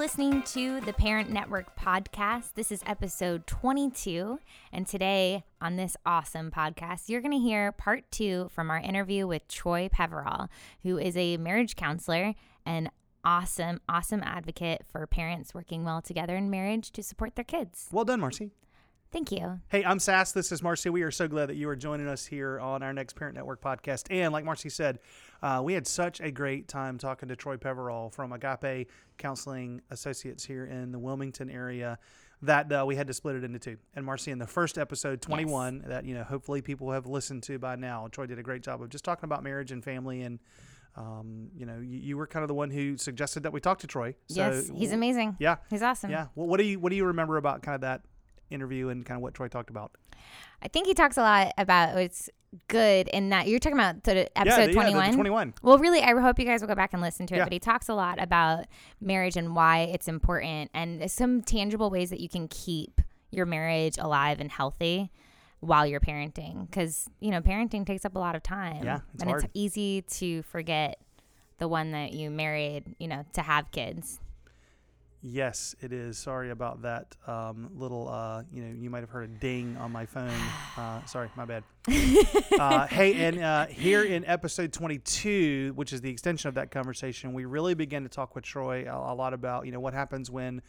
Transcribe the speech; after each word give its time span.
Listening 0.00 0.42
to 0.44 0.80
the 0.80 0.94
Parent 0.94 1.28
Network 1.28 1.76
podcast. 1.76 2.54
This 2.54 2.72
is 2.72 2.82
episode 2.86 3.46
22. 3.46 4.40
And 4.72 4.86
today 4.86 5.44
on 5.60 5.76
this 5.76 5.94
awesome 6.06 6.50
podcast, 6.50 7.10
you're 7.10 7.20
going 7.20 7.38
to 7.38 7.38
hear 7.38 7.70
part 7.70 8.10
two 8.10 8.48
from 8.50 8.70
our 8.70 8.78
interview 8.78 9.26
with 9.26 9.46
Troy 9.46 9.90
Peverall, 9.92 10.48
who 10.84 10.96
is 10.96 11.18
a 11.18 11.36
marriage 11.36 11.76
counselor 11.76 12.32
and 12.64 12.88
awesome, 13.26 13.82
awesome 13.90 14.22
advocate 14.22 14.86
for 14.90 15.06
parents 15.06 15.52
working 15.52 15.84
well 15.84 16.00
together 16.00 16.34
in 16.34 16.48
marriage 16.48 16.92
to 16.92 17.02
support 17.02 17.36
their 17.36 17.44
kids. 17.44 17.86
Well 17.92 18.06
done, 18.06 18.20
Marcy. 18.20 18.52
Thank 19.12 19.32
you. 19.32 19.60
Hey, 19.68 19.84
I'm 19.84 19.98
Sass. 19.98 20.30
This 20.30 20.52
is 20.52 20.62
Marcy. 20.62 20.88
We 20.88 21.02
are 21.02 21.10
so 21.10 21.26
glad 21.26 21.48
that 21.48 21.56
you 21.56 21.68
are 21.68 21.74
joining 21.74 22.06
us 22.06 22.26
here 22.26 22.60
on 22.60 22.84
our 22.84 22.92
next 22.92 23.16
Parent 23.16 23.34
Network 23.34 23.60
podcast. 23.60 24.06
And 24.08 24.32
like 24.32 24.44
Marcy 24.44 24.68
said, 24.68 25.00
uh, 25.42 25.60
we 25.64 25.74
had 25.74 25.84
such 25.84 26.20
a 26.20 26.30
great 26.30 26.68
time 26.68 26.96
talking 26.96 27.28
to 27.28 27.34
Troy 27.34 27.56
Peverall 27.56 28.10
from 28.10 28.32
Agape 28.32 28.88
Counseling 29.18 29.82
Associates 29.90 30.44
here 30.44 30.64
in 30.64 30.92
the 30.92 30.98
Wilmington 31.00 31.50
area 31.50 31.98
that 32.42 32.72
uh, 32.72 32.84
we 32.86 32.94
had 32.94 33.08
to 33.08 33.12
split 33.12 33.34
it 33.34 33.42
into 33.42 33.58
two. 33.58 33.78
And 33.96 34.06
Marcy, 34.06 34.30
in 34.30 34.38
the 34.38 34.46
first 34.46 34.78
episode, 34.78 35.20
21, 35.20 35.78
yes. 35.78 35.88
that, 35.88 36.04
you 36.04 36.14
know, 36.14 36.22
hopefully 36.22 36.62
people 36.62 36.92
have 36.92 37.06
listened 37.06 37.42
to 37.44 37.58
by 37.58 37.74
now, 37.74 38.06
Troy 38.12 38.26
did 38.26 38.38
a 38.38 38.44
great 38.44 38.62
job 38.62 38.80
of 38.80 38.90
just 38.90 39.04
talking 39.04 39.24
about 39.24 39.42
marriage 39.42 39.72
and 39.72 39.82
family 39.82 40.22
and 40.22 40.38
um, 40.96 41.50
you 41.56 41.66
know, 41.66 41.78
you, 41.78 41.98
you, 41.98 42.16
were 42.16 42.26
kind 42.26 42.42
of 42.42 42.48
the 42.48 42.54
one 42.54 42.68
who 42.68 42.96
suggested 42.96 43.44
that 43.44 43.52
we 43.52 43.60
talk 43.60 43.78
to 43.78 43.86
Troy. 43.86 44.16
So, 44.26 44.40
yes, 44.40 44.70
he's 44.74 44.92
amazing. 44.92 45.36
Yeah, 45.38 45.56
he's 45.70 45.82
awesome. 45.82 46.10
Yeah. 46.10 46.26
Well, 46.34 46.48
what 46.48 46.58
do 46.58 46.64
you 46.64 46.80
what 46.80 46.90
do 46.90 46.96
you 46.96 47.04
remember 47.04 47.36
about 47.36 47.62
kind 47.62 47.76
of 47.76 47.82
that 47.82 48.02
interview 48.50 48.88
and 48.88 49.04
kind 49.04 49.16
of 49.16 49.22
what 49.22 49.34
Troy 49.34 49.48
talked 49.48 49.70
about? 49.70 49.92
I 50.62 50.68
think 50.68 50.86
he 50.86 50.94
talks 50.94 51.16
a 51.16 51.22
lot 51.22 51.52
about 51.56 51.96
it's 51.96 52.28
good 52.68 53.08
in 53.08 53.30
that 53.30 53.46
you're 53.48 53.58
talking 53.58 53.78
about 53.78 54.02
the 54.04 54.26
episode 54.38 54.68
yeah, 54.68 54.72
21. 54.72 55.04
Yeah, 55.04 55.12
21. 55.12 55.54
Well, 55.62 55.78
really, 55.78 56.02
I 56.02 56.18
hope 56.18 56.38
you 56.38 56.44
guys 56.44 56.60
will 56.60 56.68
go 56.68 56.74
back 56.74 56.92
and 56.92 57.00
listen 57.00 57.26
to 57.28 57.34
it. 57.34 57.38
Yeah. 57.38 57.44
But 57.44 57.52
he 57.52 57.58
talks 57.58 57.88
a 57.88 57.94
lot 57.94 58.20
about 58.20 58.66
marriage 59.00 59.36
and 59.36 59.54
why 59.54 59.80
it's 59.80 60.08
important 60.08 60.70
and 60.74 61.10
some 61.10 61.42
tangible 61.42 61.90
ways 61.90 62.10
that 62.10 62.20
you 62.20 62.28
can 62.28 62.48
keep 62.48 63.00
your 63.30 63.46
marriage 63.46 63.96
alive 63.98 64.40
and 64.40 64.50
healthy 64.50 65.10
while 65.60 65.86
you're 65.86 66.00
parenting. 66.00 66.68
Because, 66.68 67.08
you 67.20 67.30
know, 67.30 67.40
parenting 67.40 67.86
takes 67.86 68.04
up 68.04 68.16
a 68.16 68.18
lot 68.18 68.34
of 68.34 68.42
time. 68.42 68.84
Yeah. 68.84 69.00
It's 69.14 69.22
and 69.22 69.30
hard. 69.30 69.44
it's 69.44 69.50
easy 69.54 70.02
to 70.02 70.42
forget 70.42 70.98
the 71.58 71.68
one 71.68 71.92
that 71.92 72.12
you 72.12 72.30
married, 72.30 72.96
you 72.98 73.06
know, 73.06 73.24
to 73.34 73.42
have 73.42 73.70
kids. 73.70 74.20
Yes, 75.22 75.74
it 75.80 75.92
is. 75.92 76.16
Sorry 76.16 76.50
about 76.50 76.80
that 76.82 77.14
um, 77.26 77.68
little. 77.74 78.08
Uh, 78.08 78.42
you 78.50 78.62
know, 78.62 78.74
you 78.74 78.88
might 78.88 79.00
have 79.00 79.10
heard 79.10 79.24
a 79.24 79.32
ding 79.32 79.76
on 79.76 79.92
my 79.92 80.06
phone. 80.06 80.32
Uh, 80.78 81.04
sorry, 81.04 81.28
my 81.36 81.44
bad. 81.44 81.62
uh, 82.58 82.86
hey, 82.86 83.26
and 83.26 83.38
uh, 83.38 83.66
here 83.66 84.02
in 84.02 84.24
episode 84.24 84.72
22, 84.72 85.72
which 85.74 85.92
is 85.92 86.00
the 86.00 86.08
extension 86.08 86.48
of 86.48 86.54
that 86.54 86.70
conversation, 86.70 87.34
we 87.34 87.44
really 87.44 87.74
begin 87.74 88.02
to 88.04 88.08
talk 88.08 88.34
with 88.34 88.44
Troy 88.44 88.86
a, 88.90 89.12
a 89.12 89.14
lot 89.14 89.34
about 89.34 89.66
you 89.66 89.72
know 89.72 89.80
what 89.80 89.92
happens 89.92 90.30
when 90.30 90.62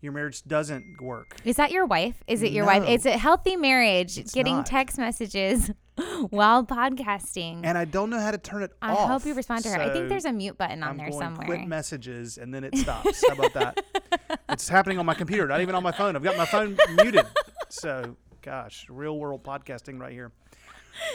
your 0.00 0.12
marriage 0.12 0.42
doesn't 0.44 1.00
work. 1.00 1.36
Is 1.44 1.56
that 1.56 1.70
your 1.70 1.86
wife? 1.86 2.22
Is 2.26 2.42
it 2.42 2.52
your 2.52 2.64
no, 2.64 2.72
wife? 2.72 2.88
It's 2.88 3.06
a 3.06 3.16
healthy 3.16 3.56
marriage. 3.56 4.32
Getting 4.32 4.56
not. 4.56 4.66
text 4.66 4.98
messages 4.98 5.70
while 6.30 6.64
podcasting. 6.64 7.60
And 7.64 7.78
I 7.78 7.86
don't 7.86 8.10
know 8.10 8.20
how 8.20 8.30
to 8.30 8.38
turn 8.38 8.62
it 8.62 8.72
I 8.82 8.92
off. 8.92 8.98
I 8.98 9.06
hope 9.06 9.24
you 9.24 9.34
respond 9.34 9.64
to 9.64 9.70
her. 9.70 9.80
I 9.80 9.90
think 9.92 10.08
there's 10.08 10.26
a 10.26 10.32
mute 10.32 10.58
button 10.58 10.82
on 10.82 10.90
I'm 10.90 10.96
there 10.98 11.10
going 11.10 11.20
somewhere. 11.20 11.46
Quit 11.46 11.66
messages 11.66 12.38
and 12.38 12.52
then 12.52 12.64
it 12.64 12.76
stops. 12.78 13.24
how 13.26 13.34
about 13.34 13.54
that? 13.54 13.84
it's 14.50 14.68
happening 14.68 14.98
on 14.98 15.06
my 15.06 15.14
computer, 15.14 15.46
not 15.46 15.60
even 15.60 15.74
on 15.74 15.82
my 15.82 15.92
phone. 15.92 16.14
I've 16.14 16.22
got 16.22 16.36
my 16.36 16.46
phone 16.46 16.76
muted. 16.96 17.26
So, 17.68 18.16
gosh, 18.42 18.86
real 18.88 19.18
world 19.18 19.44
podcasting 19.44 19.98
right 19.98 20.12
here 20.12 20.32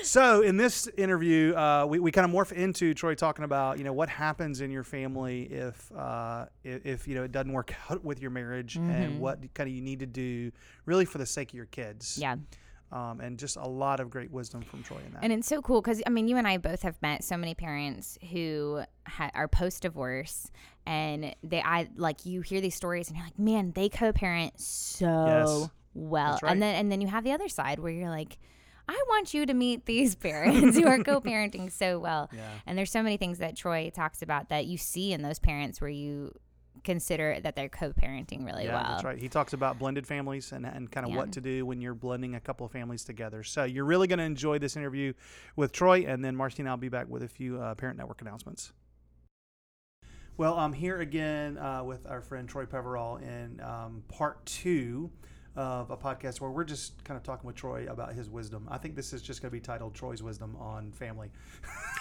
so 0.04 0.42
in 0.42 0.58
this 0.58 0.88
interview, 0.98 1.56
uh, 1.56 1.86
we, 1.88 2.00
we 2.00 2.12
kind 2.12 2.26
of 2.26 2.32
morph 2.32 2.52
into 2.52 2.94
Troy 2.94 3.16
talking 3.16 3.46
about 3.46 3.78
you 3.78 3.84
know 3.84 3.94
what 3.94 4.10
happens 4.10 4.62
in 4.62 4.72
your 4.72 4.84
family 4.84 5.44
if 5.44 5.92
uh, 5.96 6.46
if, 6.64 6.86
if, 6.86 7.08
you 7.08 7.16
know 7.16 7.24
it 7.24 7.32
doesn't 7.32 7.54
work 7.54 7.74
out 7.90 8.04
with 8.04 8.22
your 8.22 8.32
marriage 8.32 8.76
mm-hmm. 8.76 8.90
and 8.90 9.20
what 9.20 9.42
kind 9.54 9.70
of 9.70 9.76
you 9.76 9.82
need 9.82 10.00
to 10.00 10.06
do 10.06 10.52
really 10.86 11.06
for 11.06 11.18
the 11.18 11.26
sake 11.26 11.50
of 11.50 11.56
your 11.56 11.66
kids. 11.66 12.18
Yeah. 12.20 12.36
Um, 12.92 13.22
and 13.22 13.40
just 13.40 13.56
a 13.56 13.66
lot 13.66 14.02
of 14.02 14.10
great 14.10 14.32
wisdom 14.32 14.64
from 14.64 14.84
Troy 14.84 14.98
in 14.98 15.14
that. 15.14 15.24
And 15.24 15.32
it's 15.32 15.48
so 15.48 15.62
cool 15.62 15.82
because 15.82 16.02
I 16.06 16.10
mean, 16.10 16.28
you 16.28 16.36
and 16.36 16.46
I 16.46 16.58
both 16.58 16.82
have 16.82 17.02
met 17.02 17.24
so 17.24 17.38
many 17.38 17.56
parents 17.56 18.18
who 18.32 18.82
ha- 19.08 19.32
are 19.34 19.48
post 19.48 19.84
divorce, 19.84 20.52
and 20.86 21.34
they 21.42 21.62
I 21.62 21.88
like 21.96 22.26
you 22.26 22.42
hear 22.42 22.60
these 22.60 22.76
stories 22.76 23.08
and 23.08 23.16
you're 23.16 23.26
like, 23.26 23.40
man, 23.40 23.72
they 23.74 23.88
co-parent 23.88 24.60
so 24.60 25.26
yes. 25.26 25.70
well, 25.94 26.40
right. 26.44 26.52
and 26.52 26.62
then 26.62 26.76
and 26.76 26.92
then 26.92 27.00
you 27.00 27.08
have 27.08 27.24
the 27.24 27.32
other 27.32 27.48
side 27.48 27.80
where 27.80 27.94
you're 27.94 28.10
like 28.10 28.38
I 28.92 29.04
want 29.08 29.34
you 29.34 29.46
to 29.46 29.54
meet 29.54 29.86
these 29.86 30.16
parents 30.30 30.78
who 30.78 30.86
are 30.86 31.02
co-parenting 31.02 31.72
so 31.72 31.98
well. 31.98 32.30
Yeah. 32.34 32.50
And 32.66 32.78
there's 32.78 32.92
so 32.92 33.02
many 33.02 33.18
things 33.18 33.38
that 33.38 33.56
Troy 33.56 33.90
talks 33.94 34.22
about 34.22 34.50
that 34.50 34.66
you 34.66 34.78
see 34.78 35.14
in 35.14 35.22
those 35.22 35.40
parents 35.40 35.80
where 35.80 35.90
you 35.90 36.34
consider 36.84 37.40
that 37.42 37.56
they're 37.56 37.70
co-parenting 37.70 38.46
really 38.46 38.66
yeah, 38.66 38.76
well. 38.76 38.92
That's 38.92 39.04
right. 39.04 39.18
He 39.18 39.30
talks 39.30 39.54
about 39.54 39.80
blended 39.80 40.06
families 40.06 40.52
and, 40.52 40.66
and 40.66 40.92
kind 40.92 41.06
of 41.06 41.12
yeah. 41.12 41.20
what 41.20 41.32
to 41.34 41.42
do 41.42 41.66
when 41.66 41.80
you're 41.80 41.94
blending 41.94 42.36
a 42.36 42.40
couple 42.40 42.66
of 42.66 42.72
families 42.72 43.06
together. 43.06 43.44
So 43.44 43.64
you're 43.64 43.86
really 43.86 44.08
going 44.08 44.20
to 44.20 44.26
enjoy 44.26 44.60
this 44.60 44.76
interview 44.76 45.14
with 45.56 45.72
Troy, 45.72 46.06
and 46.08 46.26
then 46.26 46.36
Marcy 46.36 46.62
and 46.62 46.70
I'll 46.70 46.78
be 46.78 46.90
back 46.90 47.08
with 47.08 47.24
a 47.24 47.28
few 47.28 47.62
uh, 47.62 47.76
Parent 47.76 47.98
Network 47.98 48.22
announcements. 48.22 48.74
Well, 50.38 50.56
I'm 50.58 50.74
here 50.74 51.00
again 51.00 51.58
uh, 51.58 51.84
with 51.84 52.08
our 52.08 52.22
friend 52.22 52.50
Troy 52.50 52.66
Peverall 52.66 53.18
in 53.18 53.62
um, 53.62 54.04
part 54.10 54.44
two 54.46 55.12
of 55.56 55.92
a 55.92 55.98
podcast 55.98 56.40
where 56.40 56.50
we're 56.50 56.64
just 56.64 57.04
kind 57.04 57.18
of 57.18 57.24
talking 57.24 57.46
with 57.46 57.58
Troy 57.58 57.86
about 57.90 58.14
his 58.14 58.30
wisdom. 58.30 58.68
I 58.72 58.78
think 58.78 58.96
this 58.96 59.12
is 59.12 59.22
just 59.22 59.42
going 59.42 59.50
to 59.50 59.54
be 59.54 59.60
titled 59.60 59.94
Troy's 59.94 60.24
Wisdom 60.24 60.56
on 60.58 60.92
Family. 60.94 61.30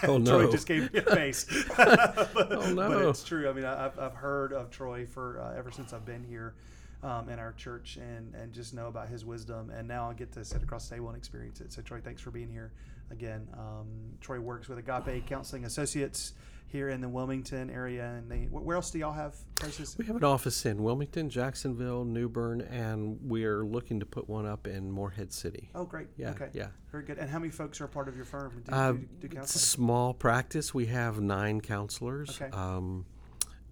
Oh, 0.04 0.18
no. 0.18 0.38
Troy 0.38 0.50
just 0.50 0.68
gave 0.68 0.92
me 0.92 1.00
a 1.00 1.02
face. 1.02 1.46
but, 1.76 2.28
oh, 2.52 2.72
no. 2.72 2.88
But 2.88 3.08
it's 3.08 3.24
true. 3.24 3.48
I 3.48 3.52
mean, 3.52 3.64
I've, 3.64 3.98
I've 3.98 4.14
heard 4.14 4.52
of 4.52 4.70
Troy 4.70 5.04
for 5.04 5.40
uh, 5.40 5.58
ever 5.58 5.72
since 5.72 5.92
I've 5.92 6.06
been 6.06 6.22
here 6.22 6.54
um, 7.02 7.28
in 7.28 7.38
our 7.38 7.52
church 7.52 7.96
and, 7.96 8.34
and 8.34 8.52
just 8.52 8.72
know 8.72 8.86
about 8.86 9.08
his 9.08 9.24
wisdom. 9.24 9.70
And 9.70 9.88
now 9.88 10.08
I 10.08 10.14
get 10.14 10.30
to 10.32 10.44
sit 10.44 10.62
across 10.62 10.88
the 10.88 10.94
table 10.96 11.08
and 11.08 11.16
experience 11.16 11.60
it. 11.60 11.72
So, 11.72 11.82
Troy, 11.82 12.00
thanks 12.00 12.22
for 12.22 12.30
being 12.30 12.50
here 12.50 12.70
again. 13.10 13.48
Um, 13.54 13.86
Troy 14.20 14.38
works 14.38 14.68
with 14.68 14.78
Agape 14.78 15.26
Counseling 15.26 15.64
Associates 15.64 16.34
here 16.70 16.90
in 16.90 17.00
the 17.00 17.08
Wilmington 17.08 17.68
area. 17.70 18.14
And 18.16 18.30
they, 18.30 18.46
where 18.50 18.76
else 18.76 18.90
do 18.90 18.98
y'all 18.98 19.12
have 19.12 19.34
places? 19.56 19.96
We 19.98 20.06
have 20.06 20.16
an 20.16 20.24
office 20.24 20.64
in 20.66 20.82
Wilmington, 20.82 21.28
Jacksonville, 21.28 22.04
New 22.04 22.28
Bern, 22.28 22.60
and 22.60 23.18
we're 23.22 23.64
looking 23.64 23.98
to 24.00 24.06
put 24.06 24.28
one 24.28 24.46
up 24.46 24.66
in 24.66 24.90
Morehead 24.90 25.32
City. 25.32 25.70
Oh, 25.74 25.84
great. 25.84 26.08
Yeah. 26.16 26.30
Okay. 26.30 26.48
Yeah. 26.52 26.68
Very 26.92 27.04
good. 27.04 27.18
And 27.18 27.28
how 27.28 27.38
many 27.38 27.50
folks 27.50 27.80
are 27.80 27.88
part 27.88 28.08
of 28.08 28.16
your 28.16 28.24
firm? 28.24 28.62
Do, 28.64 28.72
uh, 28.72 28.92
do, 28.92 29.28
do 29.28 29.38
it's 29.38 29.56
a 29.56 29.58
small 29.58 30.14
practice. 30.14 30.72
We 30.72 30.86
have 30.86 31.20
nine 31.20 31.60
counselors. 31.60 32.40
Okay. 32.40 32.56
Um, 32.56 33.04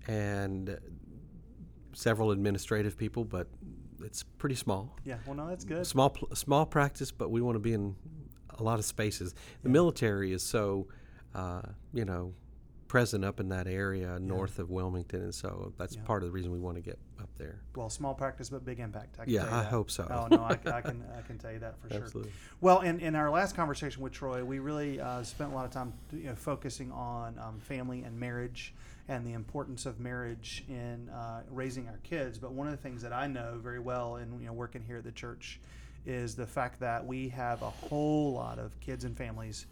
and 0.08 0.78
several 1.92 2.32
administrative 2.32 2.96
people, 2.96 3.24
but 3.24 3.46
it's 4.02 4.22
pretty 4.22 4.54
small. 4.54 4.96
Yeah. 5.04 5.18
Well, 5.26 5.36
no, 5.36 5.48
that's 5.48 5.64
good. 5.64 5.86
Small, 5.86 6.16
small 6.34 6.66
practice, 6.66 7.12
but 7.12 7.30
we 7.30 7.40
want 7.40 7.56
to 7.56 7.60
be 7.60 7.74
in 7.74 7.94
a 8.58 8.62
lot 8.62 8.78
of 8.78 8.84
spaces. 8.84 9.34
The 9.62 9.68
yeah. 9.68 9.72
military 9.72 10.32
is 10.32 10.42
so, 10.42 10.88
uh, 11.34 11.62
you 11.92 12.04
know, 12.04 12.34
present 12.88 13.24
up 13.24 13.38
in 13.38 13.50
that 13.50 13.66
area 13.66 14.12
yeah. 14.12 14.18
north 14.18 14.58
of 14.58 14.70
Wilmington, 14.70 15.22
and 15.22 15.34
so 15.34 15.72
that's 15.78 15.94
yeah. 15.94 16.02
part 16.02 16.22
of 16.22 16.28
the 16.28 16.32
reason 16.32 16.50
we 16.50 16.58
want 16.58 16.76
to 16.76 16.82
get 16.82 16.98
up 17.20 17.28
there. 17.36 17.60
Well, 17.76 17.90
small 17.90 18.14
practice 18.14 18.48
but 18.48 18.64
big 18.64 18.80
impact. 18.80 19.16
I 19.20 19.24
yeah, 19.26 19.46
I 19.54 19.62
hope 19.62 19.90
so. 19.90 20.06
Oh 20.10 20.34
no, 20.34 20.42
I, 20.42 20.52
I, 20.52 20.80
can 20.80 21.04
I 21.16 21.20
can 21.20 21.38
tell 21.38 21.52
you 21.52 21.58
that 21.60 21.78
for 21.80 21.94
Absolutely. 21.94 22.30
sure. 22.30 22.40
Well, 22.60 22.80
in, 22.80 22.98
in 23.00 23.14
our 23.14 23.30
last 23.30 23.54
conversation 23.54 24.02
with 24.02 24.12
Troy, 24.12 24.42
we 24.44 24.58
really 24.58 25.00
uh, 25.00 25.22
spent 25.22 25.52
a 25.52 25.54
lot 25.54 25.66
of 25.66 25.70
time 25.70 25.92
you 26.12 26.24
know, 26.24 26.34
focusing 26.34 26.90
on 26.90 27.38
um, 27.38 27.60
family 27.60 28.02
and 28.02 28.18
marriage 28.18 28.74
and 29.08 29.26
the 29.26 29.32
importance 29.32 29.86
of 29.86 30.00
marriage 30.00 30.64
in 30.68 31.08
uh, 31.10 31.42
raising 31.50 31.88
our 31.88 31.98
kids. 32.02 32.38
But 32.38 32.52
one 32.52 32.66
of 32.66 32.72
the 32.72 32.82
things 32.82 33.02
that 33.02 33.12
I 33.12 33.26
know 33.26 33.58
very 33.62 33.80
well 33.80 34.16
in 34.16 34.40
you 34.40 34.46
know 34.46 34.52
working 34.52 34.82
here 34.82 34.96
at 34.96 35.04
the 35.04 35.12
church 35.12 35.60
is 36.06 36.34
the 36.34 36.46
fact 36.46 36.80
that 36.80 37.06
we 37.06 37.28
have 37.28 37.60
a 37.62 37.70
whole 37.70 38.32
lot 38.32 38.58
of 38.58 38.78
kids 38.80 39.04
and 39.04 39.16
families 39.16 39.66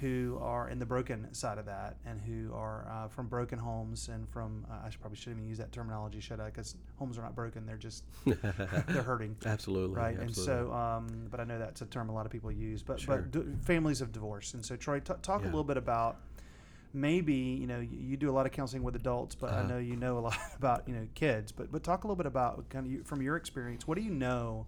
who 0.00 0.38
are 0.40 0.68
in 0.68 0.78
the 0.78 0.86
broken 0.86 1.32
side 1.34 1.58
of 1.58 1.66
that 1.66 1.96
and 2.06 2.20
who 2.20 2.54
are 2.54 2.86
uh, 2.88 3.08
from 3.08 3.26
broken 3.26 3.58
homes 3.58 4.08
and 4.08 4.28
from 4.28 4.64
uh, 4.70 4.86
I 4.86 4.90
should 4.90 5.00
probably 5.00 5.16
shouldn't 5.16 5.38
even 5.38 5.48
use 5.48 5.58
that 5.58 5.72
terminology 5.72 6.20
should 6.20 6.40
I 6.40 6.46
because 6.46 6.76
homes 6.96 7.18
are 7.18 7.22
not 7.22 7.34
broken 7.34 7.66
they're 7.66 7.76
just 7.76 8.04
they're 8.24 9.02
hurting 9.02 9.36
absolutely 9.44 9.96
right 9.96 10.18
absolutely. 10.20 10.24
and 10.24 10.34
so 10.34 10.72
um, 10.72 11.26
but 11.30 11.40
I 11.40 11.44
know 11.44 11.58
that's 11.58 11.80
a 11.82 11.86
term 11.86 12.10
a 12.10 12.14
lot 12.14 12.26
of 12.26 12.32
people 12.32 12.52
use 12.52 12.82
but 12.82 13.00
sure. 13.00 13.18
but 13.18 13.30
d- 13.30 13.52
families 13.64 14.00
of 14.00 14.12
divorce 14.12 14.54
and 14.54 14.64
so 14.64 14.76
Troy 14.76 15.00
t- 15.00 15.12
talk 15.22 15.42
yeah. 15.42 15.46
a 15.46 15.50
little 15.50 15.64
bit 15.64 15.76
about 15.76 16.18
maybe 16.92 17.34
you 17.34 17.66
know 17.66 17.80
you, 17.80 17.98
you, 17.98 18.16
do 18.16 18.30
a 18.30 18.32
lot 18.32 18.46
of 18.46 18.52
counseling 18.52 18.82
with 18.82 18.94
adults 18.94 19.34
but 19.34 19.50
uh-huh. 19.50 19.60
I 19.60 19.66
know 19.66 19.78
you 19.78 19.96
know 19.96 20.18
a 20.18 20.20
lot 20.28 20.38
about 20.56 20.86
you 20.86 20.94
know 20.94 21.06
kids 21.14 21.50
but 21.50 21.72
but 21.72 21.82
talk 21.82 22.04
a 22.04 22.06
little 22.06 22.16
bit 22.16 22.26
about 22.26 22.68
kind 22.68 22.86
of 22.86 22.92
you, 22.92 23.02
from 23.04 23.20
your 23.20 23.36
experience 23.36 23.86
what 23.86 23.98
do 23.98 24.04
you 24.04 24.10
know 24.10 24.66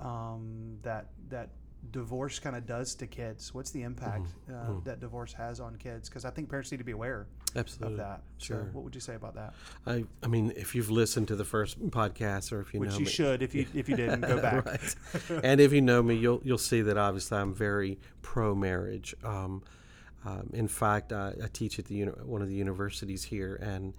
um, 0.00 0.78
that 0.82 1.06
that 1.30 1.48
divorce 1.90 2.38
kind 2.38 2.56
of 2.56 2.66
does 2.66 2.94
to 2.96 3.06
kids. 3.06 3.52
What's 3.52 3.70
the 3.70 3.82
impact 3.82 4.24
mm-hmm. 4.24 4.54
Uh, 4.54 4.58
mm-hmm. 4.58 4.84
that 4.84 5.00
divorce 5.00 5.32
has 5.32 5.60
on 5.60 5.76
kids? 5.76 6.08
Because 6.08 6.24
I 6.24 6.30
think 6.30 6.48
parents 6.48 6.70
need 6.70 6.78
to 6.78 6.84
be 6.84 6.92
aware 6.92 7.26
Absolutely. 7.56 7.94
of 7.94 7.98
that. 7.98 8.22
Sure. 8.38 8.58
So 8.58 8.68
what 8.72 8.84
would 8.84 8.94
you 8.94 9.00
say 9.00 9.14
about 9.14 9.34
that? 9.34 9.54
I, 9.86 10.04
I 10.22 10.28
mean, 10.28 10.52
if 10.56 10.74
you've 10.74 10.90
listened 10.90 11.28
to 11.28 11.36
the 11.36 11.44
first 11.44 11.80
podcast, 11.90 12.52
or 12.52 12.60
if 12.60 12.72
you 12.72 12.80
which 12.80 12.90
know 12.90 12.98
you 12.98 13.04
me, 13.04 13.10
should, 13.10 13.42
if 13.42 13.54
you 13.54 13.66
if 13.74 13.88
you 13.88 13.96
didn't, 13.96 14.20
go 14.20 14.40
back. 14.40 14.64
right. 14.66 14.94
and 15.44 15.60
if 15.60 15.72
you 15.72 15.80
know 15.80 16.02
me, 16.02 16.14
you'll 16.14 16.40
you'll 16.44 16.58
see 16.58 16.82
that 16.82 16.96
obviously 16.96 17.38
I'm 17.38 17.54
very 17.54 17.98
pro 18.22 18.54
marriage. 18.54 19.14
Um, 19.24 19.62
um, 20.24 20.50
in 20.52 20.68
fact, 20.68 21.12
I, 21.12 21.32
I, 21.42 21.48
teach 21.52 21.80
at 21.80 21.86
the 21.86 21.96
uni- 21.96 22.12
one 22.12 22.42
of 22.42 22.48
the 22.48 22.54
universities 22.54 23.24
here, 23.24 23.56
and 23.56 23.92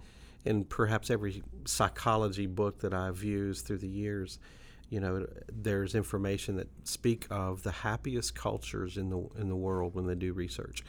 in 0.46 0.64
perhaps 0.64 1.10
every 1.10 1.42
psychology 1.66 2.46
book 2.46 2.80
that 2.80 2.94
I've 2.94 3.22
used 3.22 3.66
through 3.66 3.78
the 3.78 3.88
years, 3.88 4.38
you 4.90 5.00
know, 5.00 5.26
there's 5.50 5.94
information 5.94 6.56
that 6.56 6.68
speak 6.84 7.26
of 7.30 7.62
the 7.62 7.70
happiest 7.70 8.34
cultures 8.34 8.96
in 8.96 9.10
the 9.10 9.26
in 9.38 9.48
the 9.48 9.56
world 9.56 9.94
when 9.94 10.06
they 10.06 10.14
do 10.14 10.32
research, 10.32 10.84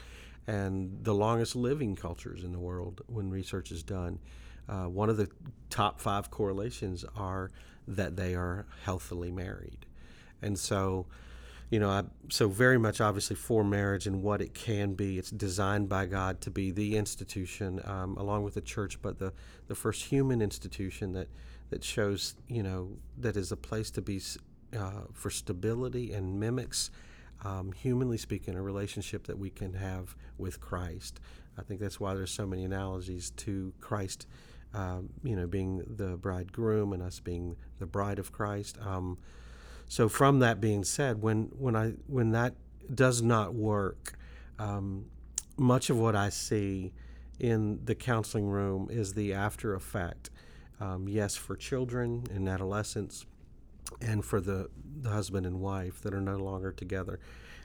and 0.46 1.04
the 1.04 1.14
longest 1.14 1.56
living 1.56 1.96
cultures 1.96 2.44
in 2.44 2.52
the 2.52 2.58
world 2.58 3.02
when 3.06 3.30
research 3.30 3.70
is 3.70 3.82
done. 3.82 4.18
Uh, 4.68 4.84
one 4.84 5.08
of 5.08 5.16
the 5.16 5.28
top 5.70 6.00
five 6.00 6.30
correlations 6.30 7.04
are 7.16 7.50
that 7.86 8.16
they 8.16 8.34
are 8.34 8.66
healthily 8.84 9.30
married, 9.30 9.86
and 10.42 10.58
so 10.58 11.06
you 11.70 11.80
know, 11.80 11.90
I, 11.90 12.04
so 12.28 12.48
very 12.48 12.78
much 12.78 13.00
obviously 13.00 13.34
for 13.34 13.64
marriage 13.64 14.06
and 14.06 14.22
what 14.22 14.40
it 14.40 14.54
can 14.54 14.94
be. 14.94 15.18
It's 15.18 15.30
designed 15.30 15.88
by 15.88 16.06
God 16.06 16.40
to 16.42 16.50
be 16.50 16.70
the 16.70 16.96
institution, 16.96 17.80
um, 17.84 18.16
along 18.16 18.44
with 18.44 18.54
the 18.54 18.60
church, 18.60 19.02
but 19.02 19.18
the, 19.18 19.32
the 19.66 19.74
first 19.74 20.04
human 20.04 20.40
institution 20.40 21.12
that, 21.14 21.28
that 21.70 21.82
shows, 21.82 22.34
you 22.48 22.62
know, 22.62 22.96
that 23.18 23.36
is 23.36 23.52
a 23.52 23.56
place 23.56 23.90
to 23.92 24.02
be 24.02 24.20
uh, 24.76 25.02
for 25.12 25.30
stability 25.30 26.12
and 26.12 26.38
mimics, 26.38 26.90
um, 27.44 27.72
humanly 27.72 28.18
speaking, 28.18 28.54
a 28.54 28.62
relationship 28.62 29.26
that 29.26 29.38
we 29.38 29.50
can 29.50 29.74
have 29.74 30.16
with 30.38 30.60
Christ. 30.60 31.20
I 31.58 31.62
think 31.62 31.80
that's 31.80 31.98
why 31.98 32.14
there's 32.14 32.30
so 32.30 32.46
many 32.46 32.64
analogies 32.64 33.30
to 33.30 33.72
Christ, 33.80 34.26
um, 34.74 35.08
you 35.22 35.36
know, 35.36 35.46
being 35.46 35.82
the 35.96 36.16
bridegroom 36.16 36.92
and 36.92 37.02
us 37.02 37.20
being 37.20 37.56
the 37.78 37.86
bride 37.86 38.18
of 38.18 38.32
Christ. 38.32 38.78
Um, 38.80 39.18
so 39.88 40.08
from 40.08 40.40
that 40.40 40.60
being 40.60 40.84
said, 40.84 41.22
when 41.22 41.44
when 41.58 41.76
I 41.76 41.92
when 42.06 42.32
that 42.32 42.54
does 42.92 43.22
not 43.22 43.54
work, 43.54 44.18
um, 44.58 45.06
much 45.56 45.90
of 45.90 45.98
what 45.98 46.16
I 46.16 46.28
see 46.28 46.92
in 47.38 47.80
the 47.84 47.94
counseling 47.94 48.48
room 48.48 48.88
is 48.90 49.14
the 49.14 49.32
after 49.32 49.74
effect. 49.74 50.30
Um, 50.80 51.08
yes, 51.08 51.36
for 51.36 51.56
children 51.56 52.24
and 52.34 52.48
adolescents, 52.48 53.26
and 54.00 54.24
for 54.24 54.40
the, 54.40 54.68
the 55.00 55.10
husband 55.10 55.46
and 55.46 55.60
wife 55.60 56.02
that 56.02 56.12
are 56.12 56.20
no 56.20 56.36
longer 56.36 56.72
together. 56.72 57.18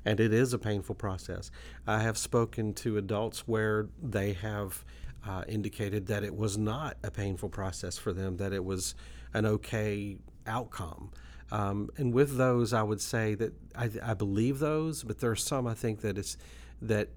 And 0.05 0.19
it 0.19 0.33
is 0.33 0.53
a 0.53 0.59
painful 0.59 0.95
process. 0.95 1.51
I 1.85 1.99
have 2.01 2.17
spoken 2.17 2.73
to 2.75 2.97
adults 2.97 3.47
where 3.47 3.89
they 4.01 4.33
have 4.33 4.83
uh, 5.27 5.43
indicated 5.47 6.07
that 6.07 6.23
it 6.23 6.35
was 6.35 6.57
not 6.57 6.97
a 7.03 7.11
painful 7.11 7.49
process 7.49 7.97
for 7.97 8.11
them, 8.11 8.37
that 8.37 8.53
it 8.53 8.63
was 8.63 8.95
an 9.33 9.45
okay 9.45 10.17
outcome. 10.47 11.11
Um, 11.51 11.89
and 11.97 12.13
with 12.13 12.37
those, 12.37 12.73
I 12.73 12.81
would 12.81 13.01
say 13.01 13.35
that 13.35 13.53
I, 13.75 13.89
I, 14.01 14.13
believe 14.13 14.59
those, 14.59 15.03
but 15.03 15.19
there 15.19 15.31
are 15.31 15.35
some 15.35 15.67
I 15.67 15.73
think 15.73 15.99
that 16.01 16.17
it's 16.17 16.37
that 16.81 17.09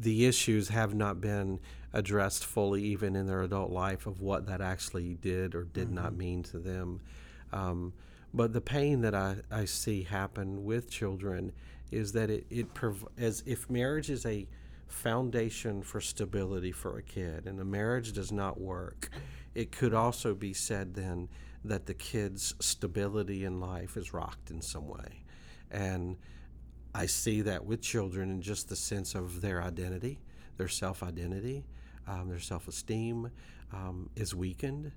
the 0.00 0.26
issues 0.26 0.68
have 0.68 0.94
not 0.94 1.20
been 1.20 1.60
addressed 1.92 2.44
fully, 2.44 2.82
even 2.82 3.14
in 3.14 3.26
their 3.26 3.42
adult 3.42 3.70
life, 3.70 4.06
of 4.06 4.20
what 4.20 4.46
that 4.46 4.60
actually 4.60 5.14
did 5.14 5.54
or 5.54 5.64
did 5.64 5.86
mm-hmm. 5.86 5.94
not 5.94 6.16
mean 6.16 6.42
to 6.42 6.58
them. 6.58 7.00
Um, 7.52 7.92
but 8.32 8.52
the 8.52 8.60
pain 8.60 9.02
that 9.02 9.14
I, 9.14 9.36
I 9.50 9.64
see 9.64 10.02
happen 10.02 10.64
with 10.64 10.90
children 10.90 11.52
is 11.92 12.12
that 12.12 12.30
it, 12.30 12.46
it 12.50 12.74
prov- 12.74 13.06
as 13.16 13.44
if 13.46 13.70
marriage 13.70 14.10
is 14.10 14.26
a 14.26 14.48
foundation 14.88 15.82
for 15.82 16.00
stability 16.00 16.72
for 16.72 16.98
a 16.98 17.02
kid, 17.02 17.46
and 17.46 17.60
a 17.60 17.64
marriage 17.64 18.12
does 18.12 18.32
not 18.32 18.60
work, 18.60 19.10
it 19.54 19.70
could 19.70 19.94
also 19.94 20.34
be 20.34 20.52
said 20.52 20.94
then 20.94 21.28
that 21.64 21.86
the 21.86 21.94
kid's 21.94 22.54
stability 22.60 23.44
in 23.44 23.60
life 23.60 23.96
is 23.96 24.12
rocked 24.12 24.50
in 24.50 24.60
some 24.60 24.88
way. 24.88 25.24
And 25.70 26.16
I 26.94 27.06
see 27.06 27.40
that 27.42 27.64
with 27.64 27.80
children 27.80 28.30
in 28.30 28.40
just 28.40 28.68
the 28.68 28.76
sense 28.76 29.14
of 29.14 29.40
their 29.40 29.62
identity, 29.62 30.18
their 30.56 30.68
self 30.68 31.02
identity, 31.02 31.64
um, 32.06 32.28
their 32.28 32.38
self 32.38 32.68
esteem 32.68 33.30
um, 33.72 34.10
is 34.16 34.34
weakened 34.34 34.92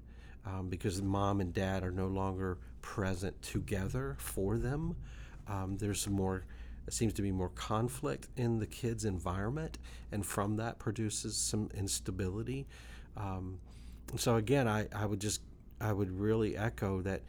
um, 0.45 0.69
because 0.69 1.01
mom 1.01 1.41
and 1.41 1.53
dad 1.53 1.83
are 1.83 1.91
no 1.91 2.07
longer 2.07 2.57
present 2.81 3.41
together 3.41 4.15
for 4.19 4.57
them. 4.57 4.95
Um, 5.47 5.77
there's 5.77 6.07
more, 6.07 6.45
it 6.85 6.93
seems 6.93 7.13
to 7.13 7.21
be 7.21 7.31
more 7.31 7.49
conflict 7.49 8.27
in 8.37 8.59
the 8.59 8.67
kid's 8.67 9.05
environment, 9.05 9.77
and 10.11 10.25
from 10.25 10.57
that 10.57 10.79
produces 10.79 11.35
some 11.35 11.69
instability. 11.73 12.67
Um, 13.15 13.59
so, 14.15 14.35
again, 14.35 14.67
I, 14.67 14.87
I 14.95 15.05
would 15.05 15.19
just 15.19 15.41
I 15.79 15.93
would 15.93 16.11
really 16.11 16.57
echo 16.57 17.01
that, 17.01 17.21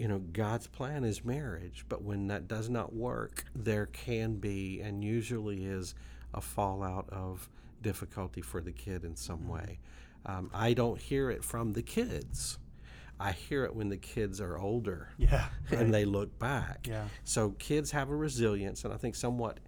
you 0.00 0.08
know, 0.08 0.18
God's 0.18 0.66
plan 0.66 1.04
is 1.04 1.26
marriage, 1.26 1.84
but 1.86 2.02
when 2.02 2.28
that 2.28 2.48
does 2.48 2.70
not 2.70 2.94
work, 2.94 3.44
there 3.54 3.84
can 3.84 4.36
be 4.36 4.80
and 4.80 5.04
usually 5.04 5.66
is 5.66 5.94
a 6.32 6.40
fallout 6.40 7.06
of 7.10 7.50
difficulty 7.82 8.40
for 8.40 8.62
the 8.62 8.72
kid 8.72 9.04
in 9.04 9.14
some 9.14 9.40
mm-hmm. 9.40 9.52
way. 9.52 9.78
Um, 10.24 10.50
I 10.54 10.72
don't 10.72 10.98
hear 10.98 11.30
it 11.30 11.44
from 11.44 11.74
the 11.74 11.82
kids. 11.82 12.56
I 13.20 13.32
hear 13.32 13.66
it 13.66 13.76
when 13.76 13.90
the 13.90 13.98
kids 13.98 14.40
are 14.40 14.58
older. 14.58 15.10
Yeah. 15.18 15.48
Right. 15.70 15.82
And 15.82 15.92
they 15.92 16.06
look 16.06 16.38
back. 16.38 16.86
Yeah. 16.88 17.04
So 17.24 17.50
kids 17.58 17.90
have 17.90 18.08
a 18.08 18.16
resilience, 18.16 18.84
and 18.84 18.94
I 18.94 18.96
think 18.96 19.14
somewhat, 19.14 19.60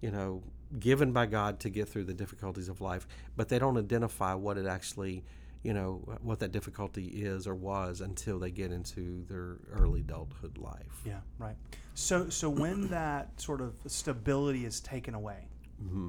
you 0.00 0.12
know, 0.12 0.44
given 0.78 1.10
by 1.10 1.26
God 1.26 1.58
to 1.60 1.68
get 1.68 1.88
through 1.88 2.04
the 2.04 2.14
difficulties 2.14 2.68
of 2.68 2.80
life, 2.80 3.08
but 3.36 3.48
they 3.48 3.58
don't 3.58 3.76
identify 3.76 4.34
what 4.34 4.56
it 4.56 4.66
actually 4.66 5.24
you 5.62 5.74
know 5.74 6.02
what 6.22 6.40
that 6.40 6.52
difficulty 6.52 7.06
is 7.06 7.46
or 7.46 7.54
was 7.54 8.00
until 8.00 8.38
they 8.38 8.50
get 8.50 8.72
into 8.72 9.24
their 9.28 9.58
early 9.72 10.00
adulthood 10.00 10.56
life. 10.56 11.02
Yeah, 11.04 11.20
right. 11.38 11.56
So 11.94 12.30
so 12.30 12.48
when 12.48 12.88
that 12.90 13.38
sort 13.40 13.60
of 13.60 13.74
stability 13.86 14.64
is 14.64 14.80
taken 14.80 15.14
away, 15.14 15.48
mm-hmm. 15.82 16.08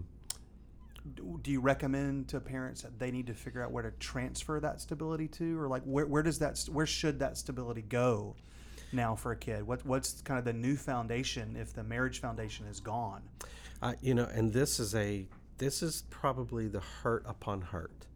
do 1.41 1.51
you 1.51 1.59
recommend 1.59 2.29
to 2.29 2.39
parents 2.39 2.81
that 2.83 2.97
they 2.97 3.11
need 3.11 3.27
to 3.27 3.33
figure 3.33 3.61
out 3.61 3.71
where 3.71 3.83
to 3.83 3.91
transfer 3.91 4.59
that 4.61 4.79
stability 4.79 5.27
to, 5.29 5.59
or 5.59 5.67
like 5.67 5.83
where 5.83 6.05
where 6.05 6.23
does 6.23 6.39
that 6.39 6.57
where 6.71 6.85
should 6.85 7.19
that 7.19 7.37
stability 7.37 7.81
go? 7.81 8.35
Now 8.93 9.15
for 9.15 9.33
a 9.33 9.37
kid, 9.37 9.67
what 9.67 9.85
what's 9.85 10.21
kind 10.21 10.39
of 10.39 10.45
the 10.45 10.53
new 10.53 10.77
foundation 10.77 11.57
if 11.57 11.73
the 11.73 11.83
marriage 11.83 12.21
foundation 12.21 12.67
is 12.67 12.79
gone? 12.79 13.21
Uh, 13.81 13.93
you 14.01 14.13
know, 14.13 14.29
and 14.33 14.53
this 14.53 14.79
is 14.79 14.95
a 14.95 15.27
this 15.57 15.83
is 15.83 16.03
probably 16.09 16.69
the 16.69 16.79
hurt 16.79 17.23
upon 17.27 17.61
hurt 17.61 18.07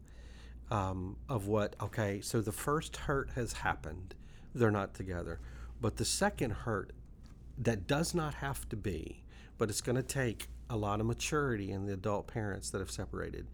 um, 0.70 1.16
of 1.28 1.46
what, 1.46 1.76
okay, 1.80 2.20
so 2.20 2.40
the 2.40 2.52
first 2.52 2.96
hurt 2.96 3.30
has 3.34 3.52
happened, 3.52 4.14
they're 4.54 4.70
not 4.70 4.94
together. 4.94 5.40
But 5.80 5.96
the 5.96 6.04
second 6.04 6.50
hurt 6.50 6.92
that 7.58 7.86
does 7.86 8.14
not 8.14 8.34
have 8.34 8.68
to 8.70 8.76
be, 8.76 9.22
but 9.58 9.70
it's 9.70 9.80
going 9.80 9.96
to 9.96 10.02
take 10.02 10.48
a 10.68 10.76
lot 10.76 11.00
of 11.00 11.06
maturity 11.06 11.70
in 11.70 11.86
the 11.86 11.92
adult 11.92 12.26
parents 12.26 12.70
that 12.70 12.78
have 12.78 12.90
separated, 12.90 13.46